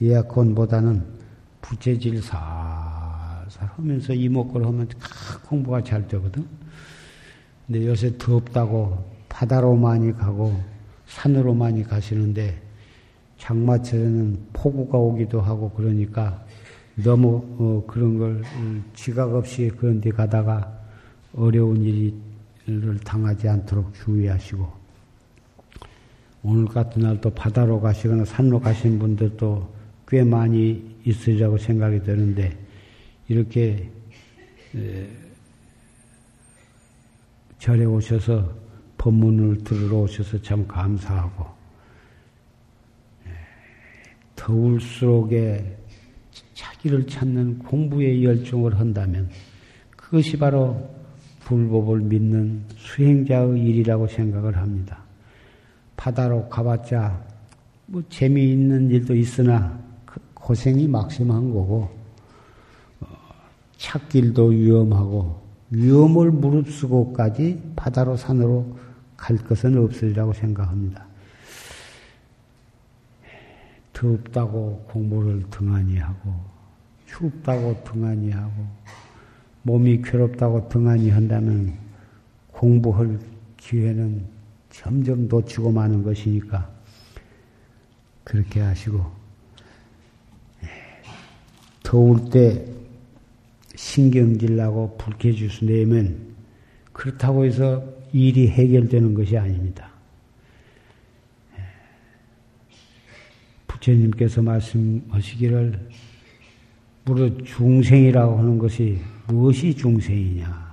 에어컨보다는 0.01 1.03
부채질 1.61 2.21
살살 2.21 2.60
하면서 3.75 4.13
이목구를 4.13 4.65
하면 4.67 4.87
공부가 5.47 5.81
잘 5.83 6.07
되거든. 6.07 6.45
근데 7.65 7.85
요새 7.87 8.17
덥다고 8.17 9.03
바다로 9.29 9.75
많이 9.75 10.11
가고 10.13 10.59
산으로 11.07 11.53
많이 11.53 11.83
가시는데 11.83 12.61
장마철에는 13.37 14.37
폭우가 14.53 14.97
오기도 14.97 15.41
하고 15.41 15.69
그러니까 15.71 16.43
너무 16.95 17.43
어 17.57 17.83
그런 17.87 18.17
걸 18.17 18.43
지각 18.93 19.33
없이 19.33 19.71
그런 19.77 19.99
데 20.01 20.11
가다가 20.11 20.71
어려운 21.35 21.81
일을 21.81 22.99
당하지 22.99 23.47
않도록 23.47 23.93
주의하시고 23.93 24.81
오늘 26.43 26.65
같은 26.65 27.03
날 27.03 27.21
또 27.21 27.29
바다로 27.29 27.79
가시거나 27.79 28.25
산로 28.25 28.59
가신 28.59 28.99
분들도 28.99 29.81
꽤 30.07 30.23
많이 30.23 30.97
있으리라고 31.05 31.57
생각이 31.57 32.03
드는데 32.03 32.57
이렇게 33.31 33.89
절에 37.59 37.85
오셔서 37.85 38.53
법문을 38.97 39.63
들으러 39.63 39.99
오셔서 39.99 40.41
참 40.41 40.67
감사하고 40.67 41.45
더울수록에 44.35 45.77
자기를 46.53 47.07
찾는 47.07 47.59
공부에 47.59 48.21
열중을 48.21 48.77
한다면 48.77 49.29
그것이 49.91 50.37
바로 50.37 50.93
불법을 51.39 52.01
믿는 52.01 52.65
수행자의 52.75 53.63
일이라고 53.63 54.07
생각을 54.07 54.57
합니다. 54.57 55.05
바다로 55.95 56.49
가봤자 56.49 57.23
뭐 57.85 58.03
재미있는 58.09 58.89
일도 58.89 59.15
있으나 59.15 59.79
그 60.05 60.19
고생이 60.33 60.85
막심한 60.89 61.53
거고 61.53 61.83
어, 61.83 62.00
찾길도 63.81 64.49
위험하고 64.49 65.41
위험을 65.71 66.29
무릅쓰고까지 66.29 67.73
바다로 67.75 68.15
산으로 68.15 68.77
갈 69.17 69.37
것은 69.37 69.75
없으리라고 69.75 70.33
생각합니다. 70.33 71.07
덥다고 73.91 74.85
공부를 74.87 75.45
등한히 75.49 75.97
하고 75.97 76.33
춥다고 77.07 77.83
등한히 77.83 78.29
하고 78.29 78.67
몸이 79.63 80.03
괴롭다고 80.03 80.69
등한히 80.69 81.09
한다면 81.09 81.75
공부할 82.51 83.19
기회는 83.57 84.25
점점 84.69 85.27
놓치고 85.27 85.71
마는 85.71 86.03
것이니까 86.03 86.69
그렇게 88.23 88.59
하시고 88.59 89.11
예, 90.63 90.67
더울 91.83 92.29
때 92.29 92.70
신경질 93.81 94.55
나고 94.57 94.95
불쾌지수 94.97 95.65
내면 95.65 96.17
그렇다고 96.93 97.45
해서 97.45 97.83
일이 98.13 98.47
해결되는 98.47 99.13
것이 99.13 99.37
아닙니다. 99.37 99.89
예, 101.57 101.61
부처님께서 103.67 104.41
말씀하시기를 104.43 105.89
무릇 107.05 107.45
중생이라고 107.45 108.37
하는 108.37 108.59
것이 108.59 108.99
무엇이 109.27 109.73
중생이냐? 109.75 110.71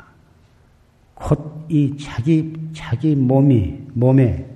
곧 1.15 1.59
이 1.69 1.95
자기 1.99 2.53
자기 2.73 3.15
몸이 3.15 3.79
몸에 3.93 4.47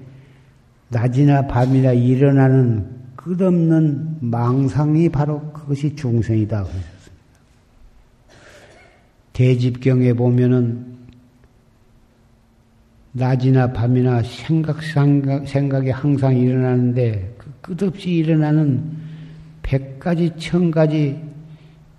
낮이나 0.89 1.47
밤이나 1.47 1.93
일어나는 1.93 2.91
끝없는 3.17 4.19
망상이 4.21 5.09
바로 5.11 5.41
그것이 5.53 5.95
중생이다. 5.95 6.67
대집경에 9.33 10.13
보면은 10.13 10.93
낮이나 13.13 13.73
밤이나 13.73 14.23
생각, 14.23 14.83
생각, 14.83 15.47
생각이 15.47 15.91
항상 15.91 16.37
일어나는데 16.37 17.35
그 17.39 17.53
끝없이 17.61 18.11
일어나는 18.11 18.83
백 19.63 19.99
가지, 19.99 20.33
천 20.37 20.71
가지 20.71 21.19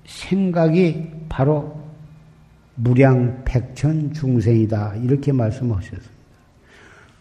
생각이 0.05 1.07
바로 1.29 1.83
무량 2.75 3.43
백천 3.45 4.13
중생이다. 4.13 4.95
이렇게 5.03 5.31
말씀하셨습니다. 5.31 6.11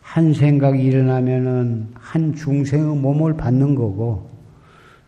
한 0.00 0.34
생각이 0.34 0.82
일어나면은 0.82 1.88
한 1.94 2.34
중생의 2.34 2.96
몸을 2.96 3.36
받는 3.36 3.74
거고, 3.74 4.30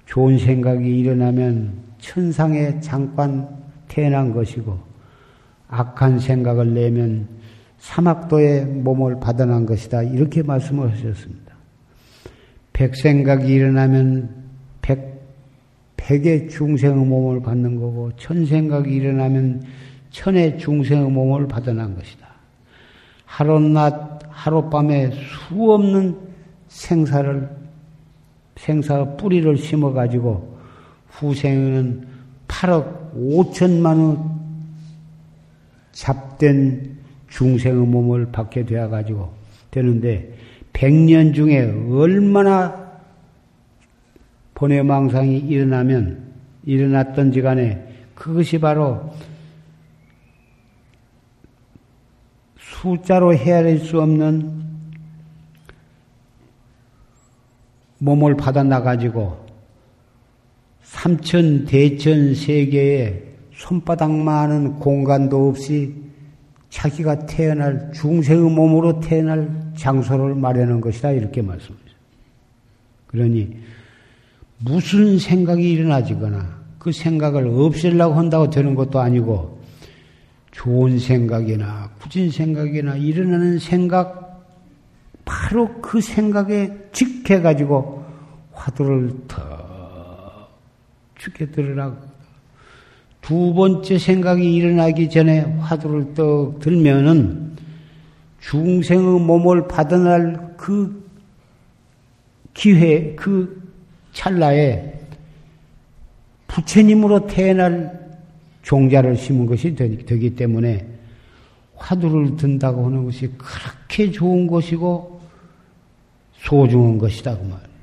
좋은 0.07 0.39
생각이 0.39 0.99
일어나면 0.99 1.73
천상에 1.99 2.81
잠깐 2.81 3.49
태어난 3.89 4.33
것이고, 4.33 4.94
악한 5.75 6.21
생각을 6.21 6.73
내면 6.73 7.27
사막도의 7.79 8.67
몸을 8.67 9.19
받아난 9.19 9.67
것이다. 9.67 10.03
이렇게 10.05 10.43
말씀을 10.43 10.91
하셨습니다. 10.93 11.53
백생각이 12.73 13.53
일어나면 13.53 14.31
백, 14.81 15.21
백의 15.97 16.49
중생의 16.49 17.05
몸을 17.05 17.43
받는 17.43 17.81
거고, 17.81 18.11
천생각이 18.17 18.91
일어나면 18.91 19.65
천의 20.11 20.59
중생의 20.59 21.11
몸을 21.11 21.49
받아난 21.49 21.97
것이다. 21.97 22.27
하룻낮, 23.27 24.21
하룻밤에 24.29 25.11
수 25.11 25.73
없는 25.73 26.17
생사를, 26.69 27.49
생사의 28.57 29.17
뿌리를 29.17 29.57
심어가지고 29.57 30.57
후생에는 31.09 32.07
8억 32.49 33.13
5천만의 33.17 34.34
잡된 35.95 36.99
중생의 37.31 37.87
몸을 37.87 38.31
받게 38.31 38.67
되어가지고 38.67 39.33
되는데, 39.71 40.35
100년 40.73 41.35
중에 41.35 41.63
얼마나 41.91 43.01
번외망상이 44.55 45.39
일어나면, 45.39 46.33
일어났던지 46.65 47.43
간에 47.43 47.87
그것이 48.15 48.59
바로 48.59 49.15
숫자로 52.59 53.35
헤아릴 53.35 53.79
수 53.79 54.01
없는 54.01 54.63
몸을 57.99 58.37
받아 58.37 58.63
나가지고 58.63 59.45
삼천 60.83 61.65
대천 61.65 62.35
세계에 62.35 63.34
손바닥만한 63.57 64.79
공간도 64.79 65.49
없이 65.49 65.95
자기가 66.71 67.27
태어날 67.27 67.93
중생의 67.93 68.51
몸으로 68.51 69.01
태어날 69.01 69.73
장소를 69.77 70.35
마련한 70.35 70.81
것이다 70.81 71.13
이렇게 71.13 71.41
말씀하죠. 71.41 71.85
그러니 73.07 73.57
무슨 74.59 75.19
생각이 75.19 75.71
일어나지거나 75.73 76.65
그 76.79 76.91
생각을 76.91 77.47
없애려고 77.47 78.15
한다고 78.15 78.51
되는 78.51 78.75
것도 78.75 78.99
아니고 78.99 79.63
좋은 80.51 80.99
생각이나 80.99 81.91
굳은 82.01 82.31
생각이나 82.31 82.97
일어나는 82.97 83.59
생각, 83.59 84.45
바로 85.25 85.81
그 85.81 86.01
생각에 86.01 86.71
직해 86.93 87.41
가지고 87.41 88.05
화두를 88.53 89.13
더 89.27 90.49
죽게 91.17 91.51
들으라고. 91.51 92.14
두 93.25 93.55
번째 93.55 93.97
생각이 93.97 94.55
일어나기 94.55 95.09
전에 95.09 95.41
화두를 95.59 96.13
떡 96.13 96.59
들면은 96.61 97.57
중생의 98.41 99.21
몸을 99.21 99.67
받아날 99.67 100.55
그 100.59 101.03
기회, 102.53 103.15
그 103.15 103.63
찰나에 104.13 104.93
부처님으로 106.49 107.27
태어날 107.27 107.99
종자를 108.61 109.17
심은 109.17 109.47
것이 109.47 109.75
되기 109.75 110.37
때문에 110.37 110.87
화두를 111.77 112.37
든다고 112.37 112.85
하는 112.85 113.07
것이 113.07 113.31
그렇게 113.39 114.11
좋은 114.11 114.47
것이고 114.47 115.23
소중한 116.35 116.99
것이다 116.99 117.39
그 117.39 117.43
말이에요. 117.43 117.75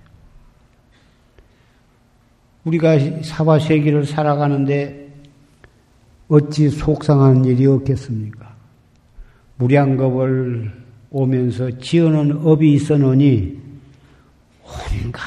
우리가 2.64 3.24
사바세기를 3.24 4.06
살아가는데 4.06 5.01
어찌 6.32 6.70
속상한 6.70 7.44
일이 7.44 7.66
없겠습니까? 7.66 8.56
무량겁을 9.58 10.72
오면서 11.10 11.78
지어놓은 11.78 12.48
업이 12.48 12.76
있었느니 12.76 13.60
온갖 14.64 15.22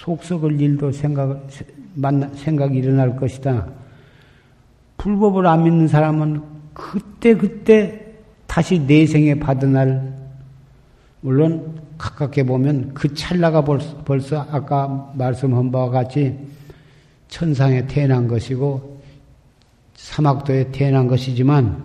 속썩을 0.00 0.58
일도 0.58 0.92
생각, 0.92 1.46
생각이 2.36 2.78
일어날 2.78 3.16
것이다. 3.16 3.68
불법을 4.96 5.46
안 5.46 5.64
믿는 5.64 5.88
사람은 5.88 6.42
그때 6.72 7.36
그때 7.36 8.14
다시 8.46 8.78
내생에 8.78 9.38
받은 9.38 9.72
날, 9.74 10.16
물론 11.20 11.78
가깝게 11.98 12.44
보면 12.44 12.94
그 12.94 13.12
찰나가 13.12 13.62
벌써, 13.62 13.94
벌써 14.04 14.40
아까 14.50 15.12
말씀한 15.14 15.70
바와 15.70 15.90
같이 15.90 16.34
천상에 17.28 17.86
태어난 17.86 18.26
것이고 18.26 18.95
사막도에 19.96 20.70
태어난 20.72 21.08
것이지만 21.08 21.84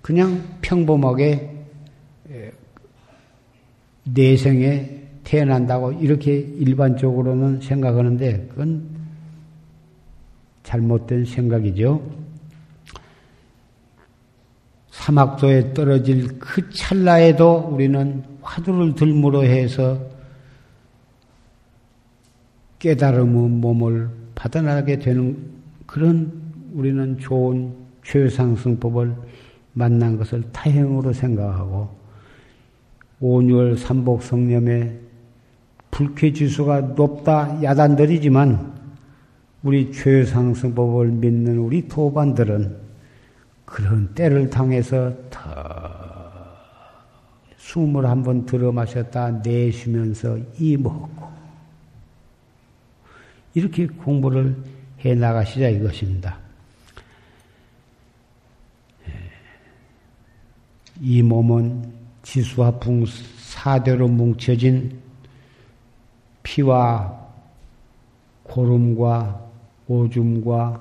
그냥 0.00 0.42
평범하게 0.62 1.54
내생에 4.04 5.02
태어난다고 5.24 5.92
이렇게 5.92 6.36
일반적으로는 6.36 7.60
생각하는데 7.60 8.46
그건 8.48 8.88
잘못된 10.62 11.24
생각이죠. 11.24 12.00
사막도에 14.90 15.74
떨어질 15.74 16.38
그 16.38 16.70
찰나에도 16.70 17.70
우리는 17.72 18.24
화두를 18.40 18.94
들므로 18.94 19.44
해서 19.44 20.00
깨달음의 22.78 23.50
몸을 23.50 24.08
받아나게 24.34 24.98
되는 24.98 25.50
그런 25.86 26.45
우리는 26.76 27.18
좋은 27.18 27.74
최상승법을 28.04 29.16
만난 29.72 30.18
것을 30.18 30.42
타행으로 30.52 31.14
생각하고 31.14 31.88
온유월 33.18 33.78
삼복 33.78 34.22
성념에 34.22 34.94
불쾌 35.90 36.34
지수가 36.34 36.80
높다 36.94 37.62
야단들이지만 37.62 38.74
우리 39.62 39.90
최상승법을 39.90 41.12
믿는 41.12 41.56
우리 41.56 41.88
도반들은 41.88 42.76
그런 43.64 44.14
때를 44.14 44.50
당해서 44.50 45.14
더 45.30 45.40
숨을 47.56 48.04
한번 48.04 48.44
들어 48.44 48.70
마셨다 48.70 49.30
내쉬면서 49.42 50.38
이 50.58 50.76
먹고 50.76 51.26
이렇게 53.54 53.86
공부를 53.86 54.54
해 55.02 55.14
나가시자 55.14 55.70
이것입니다. 55.70 56.45
이 61.00 61.22
몸은 61.22 61.92
지수와 62.22 62.72
붕 62.72 63.04
사대로 63.38 64.08
뭉쳐진 64.08 64.98
피와 66.42 67.26
고름과 68.44 69.40
오줌과 69.88 70.80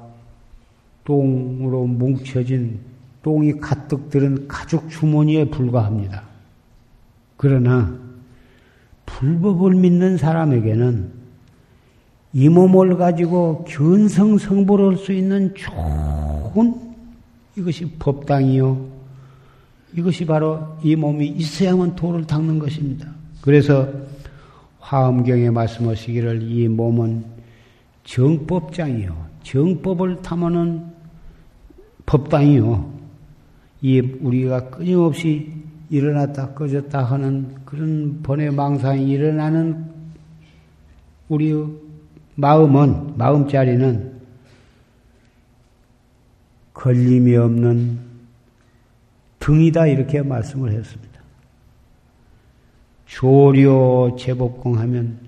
똥으로 1.03 1.86
뭉쳐진 1.86 2.80
똥이 3.22 3.59
가득 3.59 4.09
들은 4.09 4.47
가죽 4.47 4.89
주머니에 4.89 5.45
불과합니다. 5.45 6.24
그러나 7.38 7.97
불법을 9.05 9.76
믿는 9.76 10.18
사람에게는 10.18 11.11
이 12.34 12.49
몸을 12.49 12.97
가지고 12.97 13.66
견성성불할 13.68 14.97
수 14.97 15.13
있는 15.13 15.53
좋은 15.55 16.76
이것이 17.55 17.89
법당이요. 17.97 18.94
이것이 19.95 20.25
바로 20.25 20.77
이 20.83 20.95
몸이 20.95 21.27
있어야만 21.27 21.95
도를 21.95 22.25
닦는 22.27 22.59
것입니다. 22.59 23.09
그래서 23.41 23.87
화엄경에 24.79 25.49
말씀하시기를 25.49 26.43
이 26.43 26.67
몸은 26.67 27.23
정법장이요. 28.03 29.25
정법을 29.43 30.21
탐하는 30.21 30.85
법당이요. 32.05 32.93
이 33.81 33.99
우리가 33.99 34.69
끊임없이 34.69 35.51
일어났다 35.89 36.53
꺼졌다 36.53 37.03
하는 37.03 37.55
그런 37.63 38.21
번외 38.21 38.49
망상이 38.49 39.09
일어나는 39.09 39.85
우리의 41.29 41.67
마음은 42.35 43.17
마음자리는 43.17 44.13
걸림이 46.73 47.35
없는 47.35 48.04
등이다 49.45 49.85
이렇게 49.85 50.23
말씀을 50.23 50.71
했습니다. 50.71 51.21
조료 53.05 54.15
제법공 54.17 54.79
하면 54.79 55.19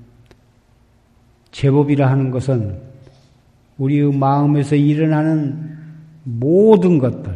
제법이라 1.51 2.09
하는 2.09 2.31
것은 2.31 2.79
우리의 3.77 4.11
마음에서 4.11 4.75
일어나는 4.75 5.77
모든 6.23 6.97
것들, 6.97 7.31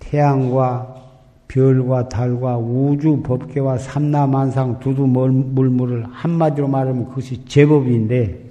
태양과 0.00 1.02
별과 1.48 2.10
달과 2.10 2.58
우주 2.58 3.22
법계와 3.22 3.78
삼라만상 3.78 4.80
두두 4.80 5.06
물물을 5.06 6.04
한마디로 6.10 6.68
말하면 6.68 7.08
그것이 7.08 7.42
제법인데 7.46 8.43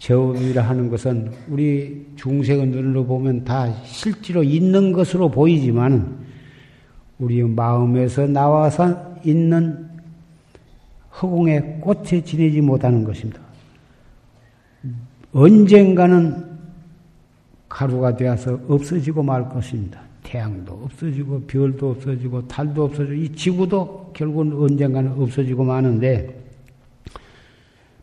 제법이라 0.00 0.62
하는 0.62 0.88
것은 0.88 1.30
우리 1.48 2.06
중생의 2.16 2.68
눈으로 2.68 3.04
보면 3.04 3.44
다 3.44 3.70
실제로 3.84 4.42
있는 4.42 4.92
것으로 4.92 5.30
보이지만 5.30 6.18
우리 7.18 7.42
마음에서 7.42 8.26
나와서 8.26 9.14
있는 9.24 9.88
허공의 11.20 11.80
꽃에 11.82 12.24
지내지 12.24 12.62
못하는 12.62 13.04
것입니다. 13.04 13.40
언젠가는 15.32 16.48
가루가 17.68 18.16
되어서 18.16 18.58
없어지고 18.68 19.22
말 19.22 19.50
것입니다. 19.50 20.00
태양도 20.22 20.80
없어지고 20.84 21.42
별도 21.42 21.90
없어지고 21.90 22.48
달도 22.48 22.84
없어지고 22.84 23.12
이 23.12 23.28
지구도 23.34 24.12
결국은 24.14 24.54
언젠가는 24.54 25.12
없어지고 25.12 25.62
마는데 25.64 26.42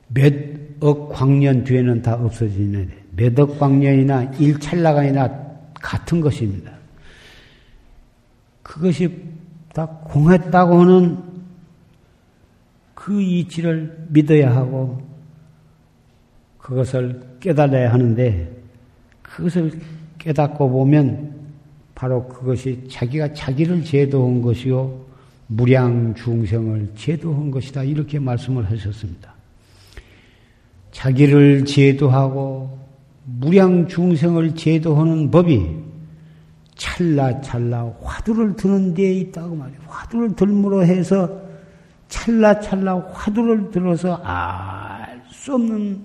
몇 0.10 0.34
억 0.80 1.09
광년 1.09 1.63
뒤에는 1.63 2.01
다 2.01 2.13
없어지는데 2.15 2.93
몇억 3.15 3.59
광년이나 3.59 4.23
일찰나간이나 4.39 5.47
같은 5.73 6.21
것입니다. 6.21 6.71
그것이 8.61 9.09
다 9.73 9.86
공했다고 9.86 10.82
하는 10.82 11.17
그 12.93 13.21
이치를 13.21 14.07
믿어야 14.09 14.55
하고 14.55 15.01
그것을 16.57 17.38
깨달아야 17.39 17.93
하는데 17.93 18.51
그것을 19.21 19.80
깨닫고 20.17 20.69
보면 20.69 21.36
바로 21.95 22.28
그것이 22.28 22.88
자기가 22.89 23.34
자기를 23.34 23.84
제도한 23.84 24.41
것이요 24.41 25.05
무량 25.47 26.13
중생을 26.13 26.91
제도한 26.95 27.49
것이다 27.49 27.84
이렇게 27.84 28.19
말씀을 28.19 28.69
하셨습니다. 28.69 29.37
자기를 30.98 31.66
제도하고 31.66 32.78
무량 33.24 33.88
중생을 33.88 34.56
제도하는 34.56 35.30
법이 35.30 35.76
찰나찰나 36.76 37.93
화두를 38.02 38.56
드는 38.56 38.93
데에 38.93 39.14
있다고 39.14 39.56
말이에요. 39.56 39.80
화두를 39.88 40.36
들므로 40.36 40.84
해서 40.84 41.30
찰나찰나 42.08 43.10
화두를 43.12 43.70
들어서 43.72 44.16
알 44.24 44.98
수 45.48 45.54
없는 45.54 46.02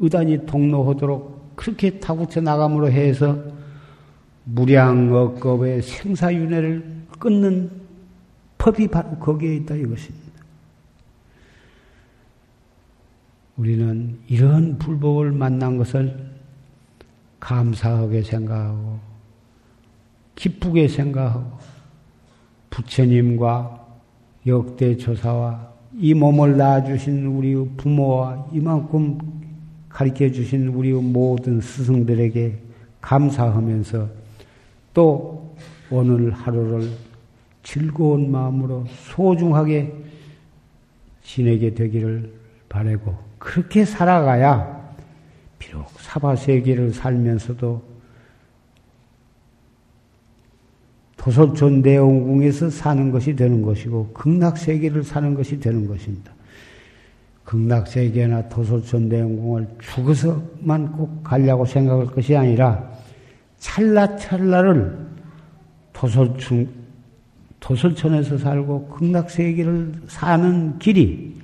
의단이 0.00 0.46
동로하도록 0.46 1.54
그렇게 1.54 2.00
타고쳐 2.00 2.40
나감으로 2.40 2.90
해서 2.90 3.38
무량억겁의 4.44 5.82
생사윤회를 5.82 7.04
끊는 7.20 7.70
법이 8.58 8.88
바로 8.88 9.10
거기에 9.10 9.54
있다 9.56 9.76
이것입니다. 9.76 10.27
우리는 13.58 14.16
이런 14.28 14.78
불법을 14.78 15.32
만난 15.32 15.76
것을 15.76 16.16
감사하게 17.40 18.22
생각하고 18.22 19.00
기쁘게 20.36 20.86
생각하고 20.86 21.58
부처님과 22.70 23.86
역대 24.46 24.96
조사와 24.96 25.72
이 25.96 26.14
몸을 26.14 26.56
낳아주신 26.56 27.26
우리 27.26 27.54
부모와 27.76 28.48
이만큼 28.52 29.18
가르쳐 29.88 30.30
주신 30.30 30.68
우리 30.68 30.92
모든 30.92 31.60
스승들에게 31.60 32.56
감사하면서 33.00 34.08
또 34.94 35.56
오늘 35.90 36.30
하루를 36.30 36.92
즐거운 37.64 38.30
마음으로 38.30 38.84
소중하게 38.86 39.92
지내게 41.24 41.74
되기를 41.74 42.38
바래고 42.68 43.16
그렇게 43.38 43.84
살아가야 43.84 44.94
비록 45.58 45.88
사바 45.98 46.36
세계를 46.36 46.92
살면서도 46.92 47.82
도석존 51.16 51.82
내원궁에서 51.82 52.70
사는 52.70 53.10
것이 53.10 53.34
되는 53.34 53.62
것이고 53.62 54.12
극락 54.12 54.56
세계를 54.56 55.02
사는 55.02 55.34
것이 55.34 55.58
되는 55.58 55.86
것입니다. 55.86 56.32
극락 57.44 57.88
세계나 57.88 58.48
도석존 58.48 59.08
내원궁을 59.08 59.68
죽어서만 59.80 60.92
꼭 60.92 61.24
가려고 61.24 61.64
생각할 61.64 62.06
것이 62.06 62.36
아니라 62.36 62.90
찰나찰나를 63.58 65.08
도설천 65.92 66.68
도서촌에서 67.60 68.38
살고 68.38 68.88
극락세계를 68.88 69.92
사는 70.06 70.78
길이 70.78 71.36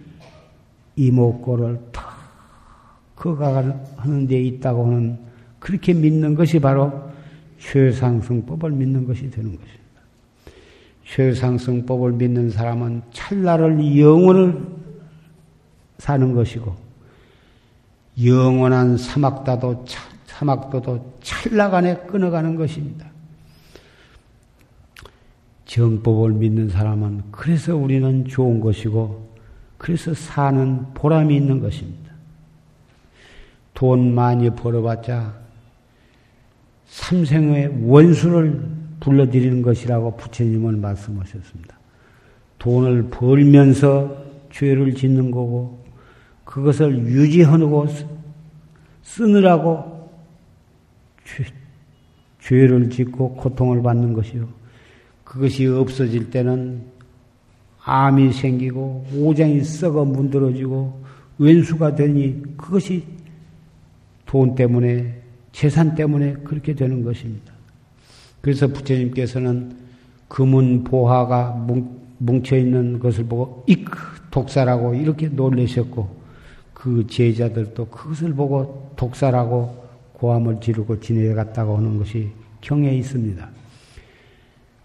이목고를 0.97 1.81
턱 1.93 2.05
그가하는 3.15 4.27
데 4.27 4.41
있다고 4.41 4.87
하는 4.87 5.19
그렇게 5.59 5.93
믿는 5.95 6.35
것이 6.35 6.59
바로 6.59 7.11
최상승법을 7.59 8.71
믿는 8.73 9.07
것이 9.07 9.31
되는 9.31 9.51
것입니다. 9.51 9.85
최상승법을 11.07 12.13
믿는 12.13 12.51
사람은 12.51 13.03
찰나를 13.13 13.99
영원을 13.99 14.61
사는 15.99 16.35
것이고 16.35 16.75
영원한 18.23 18.97
사막다도 18.97 19.85
사막도도 20.27 21.19
찰나간에 21.23 21.97
끊어가는 22.07 22.57
것입니다. 22.57 23.07
정법을 25.65 26.33
믿는 26.33 26.69
사람은 26.69 27.23
그래서 27.31 27.77
우리는 27.77 28.27
좋은 28.27 28.61
것이고 28.61 29.34
그래서 29.85 30.15
사는 30.15 30.95
보람이 30.95 31.37
있는 31.37 31.61
것입니다. 31.61 32.11
돈 33.75 34.15
많이 34.15 34.49
벌어봤자 34.49 35.35
삼생의 36.87 37.83
원수를 37.83 38.67
불러들이는 39.01 39.61
것이라고 39.61 40.17
부처님은 40.17 40.81
말씀하셨습니다. 40.81 41.79
돈을 42.59 43.11
벌면서 43.11 44.25
죄를 44.51 44.95
짓는 44.95 45.31
거고 45.31 45.85
그것을 46.47 46.97
유지하고 47.01 47.87
쓰느라고 49.03 50.11
죄, 51.27 51.45
죄를 52.41 52.89
짓고 52.89 53.35
고통을 53.35 53.83
받는 53.83 54.15
것이요. 54.15 54.49
그것이 55.25 55.67
없어질 55.67 56.31
때는 56.31 56.94
암이 57.85 58.33
생기고 58.33 59.07
오장이 59.15 59.63
썩어 59.63 60.05
문드러지고 60.05 61.05
왼수가 61.39 61.95
되니 61.95 62.43
그것이 62.57 63.05
돈 64.27 64.55
때문에 64.55 65.23
재산 65.53 65.95
때문에 65.95 66.35
그렇게 66.45 66.75
되는 66.75 67.05
것입니다. 67.05 67.53
그래서 68.41 68.67
부처님께서는 68.67 69.77
금은 70.29 70.85
보화가 70.85 71.67
뭉쳐 72.19 72.57
있는 72.57 72.99
것을 72.99 73.25
보고 73.25 73.65
이 73.67 73.85
독사라고 74.31 74.95
이렇게 74.95 75.29
놀라셨고 75.29 76.25
그 76.73 77.07
제자들도 77.07 77.87
그것을 77.87 78.35
보고 78.35 78.93
독사라고 78.97 79.85
고함을 80.15 80.61
지르고 80.61 81.01
지내갔다고 81.01 81.77
하는 81.77 81.99
것이 81.99 82.31
경에 82.61 82.97
있습니다. 82.97 83.49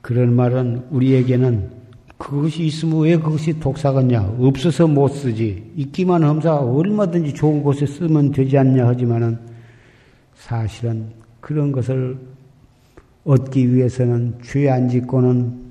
그런 0.02 0.36
말은 0.36 0.88
우리에게는 0.92 1.79
그것이 2.20 2.66
있으면 2.66 3.00
왜 3.00 3.18
그것이 3.18 3.60
독사겠냐? 3.60 4.36
없어서 4.40 4.86
못 4.88 5.08
쓰지. 5.08 5.72
있기만 5.78 6.22
함사 6.24 6.56
얼마든지 6.58 7.34
좋은 7.34 7.64
곳에 7.64 7.88
쓰면 7.88 8.32
되지 8.32 8.58
않냐 8.58 8.86
하지만은 8.88 9.40
사실은 10.36 11.08
그런 11.40 11.72
것을 11.72 12.18
얻기 13.24 13.74
위해서는 13.74 14.36
죄 14.44 14.70
안 14.70 14.88
짓고는 14.90 15.70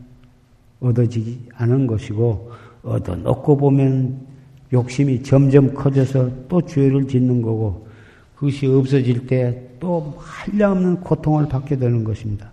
얻어지지 0.80 1.48
않은 1.54 1.86
것이고 1.86 2.50
얻어놓고 2.82 3.56
보면 3.56 4.26
욕심이 4.72 5.22
점점 5.22 5.74
커져서 5.74 6.30
또 6.48 6.62
죄를 6.62 7.06
짓는 7.06 7.42
거고 7.42 7.86
그것이 8.34 8.66
없어질 8.66 9.26
때 9.26 9.68
또 9.80 10.14
한량없는 10.18 11.00
고통을 11.00 11.48
받게 11.48 11.76
되는 11.76 12.04
것입니다. 12.04 12.50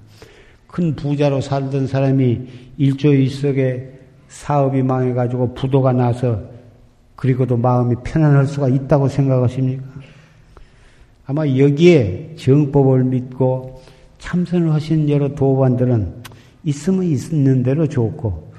큰 0.76 0.93
부자로 0.93 1.39
살던 1.39 1.88
사람이 1.88 2.41
일조 2.78 3.13
일석에 3.13 3.97
사업이 4.28 4.84
망해가지고 4.84 5.53
부도가 5.53 5.93
나서 5.93 6.41
그리고도 7.15 7.55
마음이 7.55 7.95
편안할 8.03 8.45
수가 8.45 8.67
있다고 8.67 9.07
생각하십니까? 9.07 9.86
아마 11.28 11.47
여기에 11.47 12.36
정법을 12.36 13.05
믿고 13.05 13.82
참선을 14.19 14.73
하신 14.73 15.09
여러 15.09 15.34
도반들은 15.34 16.13
있으면 16.65 17.03
있는 17.03 17.63
대로 17.63 17.88
좋고 17.88 18.51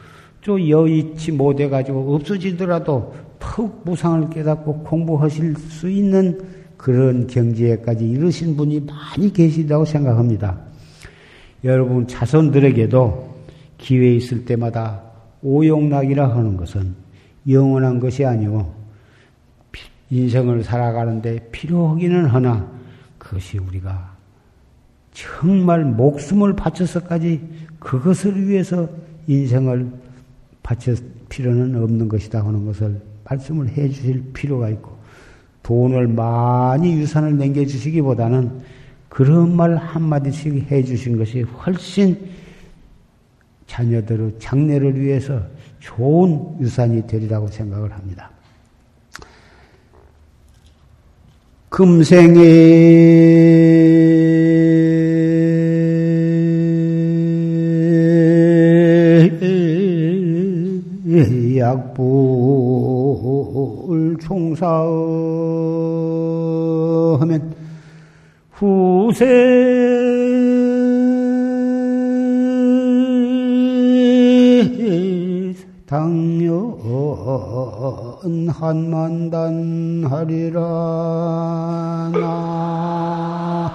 또 0.42 0.70
여의치 0.70 1.32
못해가지고 1.32 2.14
없어지더라도 2.14 3.12
더욱 3.38 3.82
무상을 3.84 4.30
깨닫고 4.30 4.84
공부하실 4.84 5.54
수 5.56 5.90
있는 5.90 6.40
그런 6.78 7.26
경지에까지 7.26 8.08
이르신 8.08 8.56
분이 8.56 8.86
많이 8.86 9.30
계시다고 9.30 9.84
생각합니다. 9.84 10.65
여러분 11.66 12.06
자손들에게도 12.06 13.34
기회 13.76 14.14
있을 14.14 14.44
때마다 14.44 15.02
오용락이라 15.42 16.30
하는 16.30 16.56
것은 16.56 16.94
영원한 17.48 18.00
것이 18.00 18.24
아니고 18.24 18.74
인생을 20.10 20.62
살아가는데 20.62 21.48
필요하기는 21.50 22.26
하나 22.26 22.70
그것이 23.18 23.58
우리가 23.58 24.14
정말 25.12 25.84
목숨을 25.84 26.54
바쳐서까지 26.54 27.40
그것을 27.80 28.46
위해서 28.46 28.88
인생을 29.26 29.90
바칠 30.62 30.96
필요는 31.28 31.82
없는 31.82 32.08
것이다 32.08 32.44
하는 32.44 32.64
것을 32.64 33.00
말씀을 33.24 33.68
해 33.70 33.88
주실 33.88 34.32
필요가 34.32 34.68
있고 34.68 34.96
돈을 35.64 36.06
많이 36.06 36.92
유산을 36.92 37.36
남겨 37.36 37.64
주시기보다는 37.64 38.60
그런 39.08 39.56
말 39.56 39.76
한마디씩 39.76 40.70
해 40.70 40.82
주신 40.82 41.16
것이 41.16 41.42
훨씬 41.42 42.18
자녀들의 43.66 44.36
장래를 44.38 45.00
위해서 45.00 45.42
좋은 45.80 46.60
유산이 46.60 47.06
되리라고 47.06 47.46
생각을 47.48 47.92
합니다. 47.92 48.30
금생에 51.68 52.46
약불 61.58 62.06
총사하 64.20 65.05
후세. 69.06 69.24
당연 75.86 76.74
한만단 78.50 80.04
하리라 80.10 80.60
나 82.12 83.70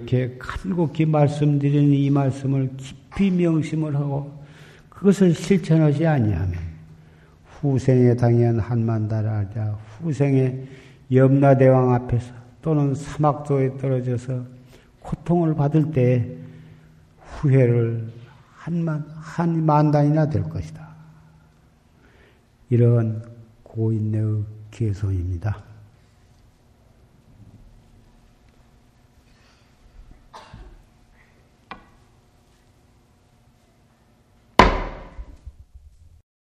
이렇게 0.00 0.36
간곡히 0.38 1.04
말씀드리는 1.04 1.92
이 1.92 2.10
말씀을 2.10 2.70
깊이 2.76 3.30
명심을 3.30 3.94
하고 3.94 4.32
그것을 4.88 5.34
실천하지 5.34 6.06
아니하면 6.06 6.54
후생에 7.60 8.16
당연 8.16 8.58
한만다라자 8.58 9.78
후생에 9.98 10.64
염라대왕 11.12 11.94
앞에서 11.94 12.32
또는 12.62 12.94
사막도에 12.94 13.76
떨어져서 13.78 14.44
고통을 15.00 15.54
받을 15.54 15.90
때 15.90 16.36
후회를 17.18 18.08
한만 18.54 19.04
한 19.16 19.64
만단이나 19.64 20.28
될 20.28 20.42
것이다. 20.42 20.88
이런 22.68 23.24
고인의 23.62 24.44
개성입니다. 24.70 25.69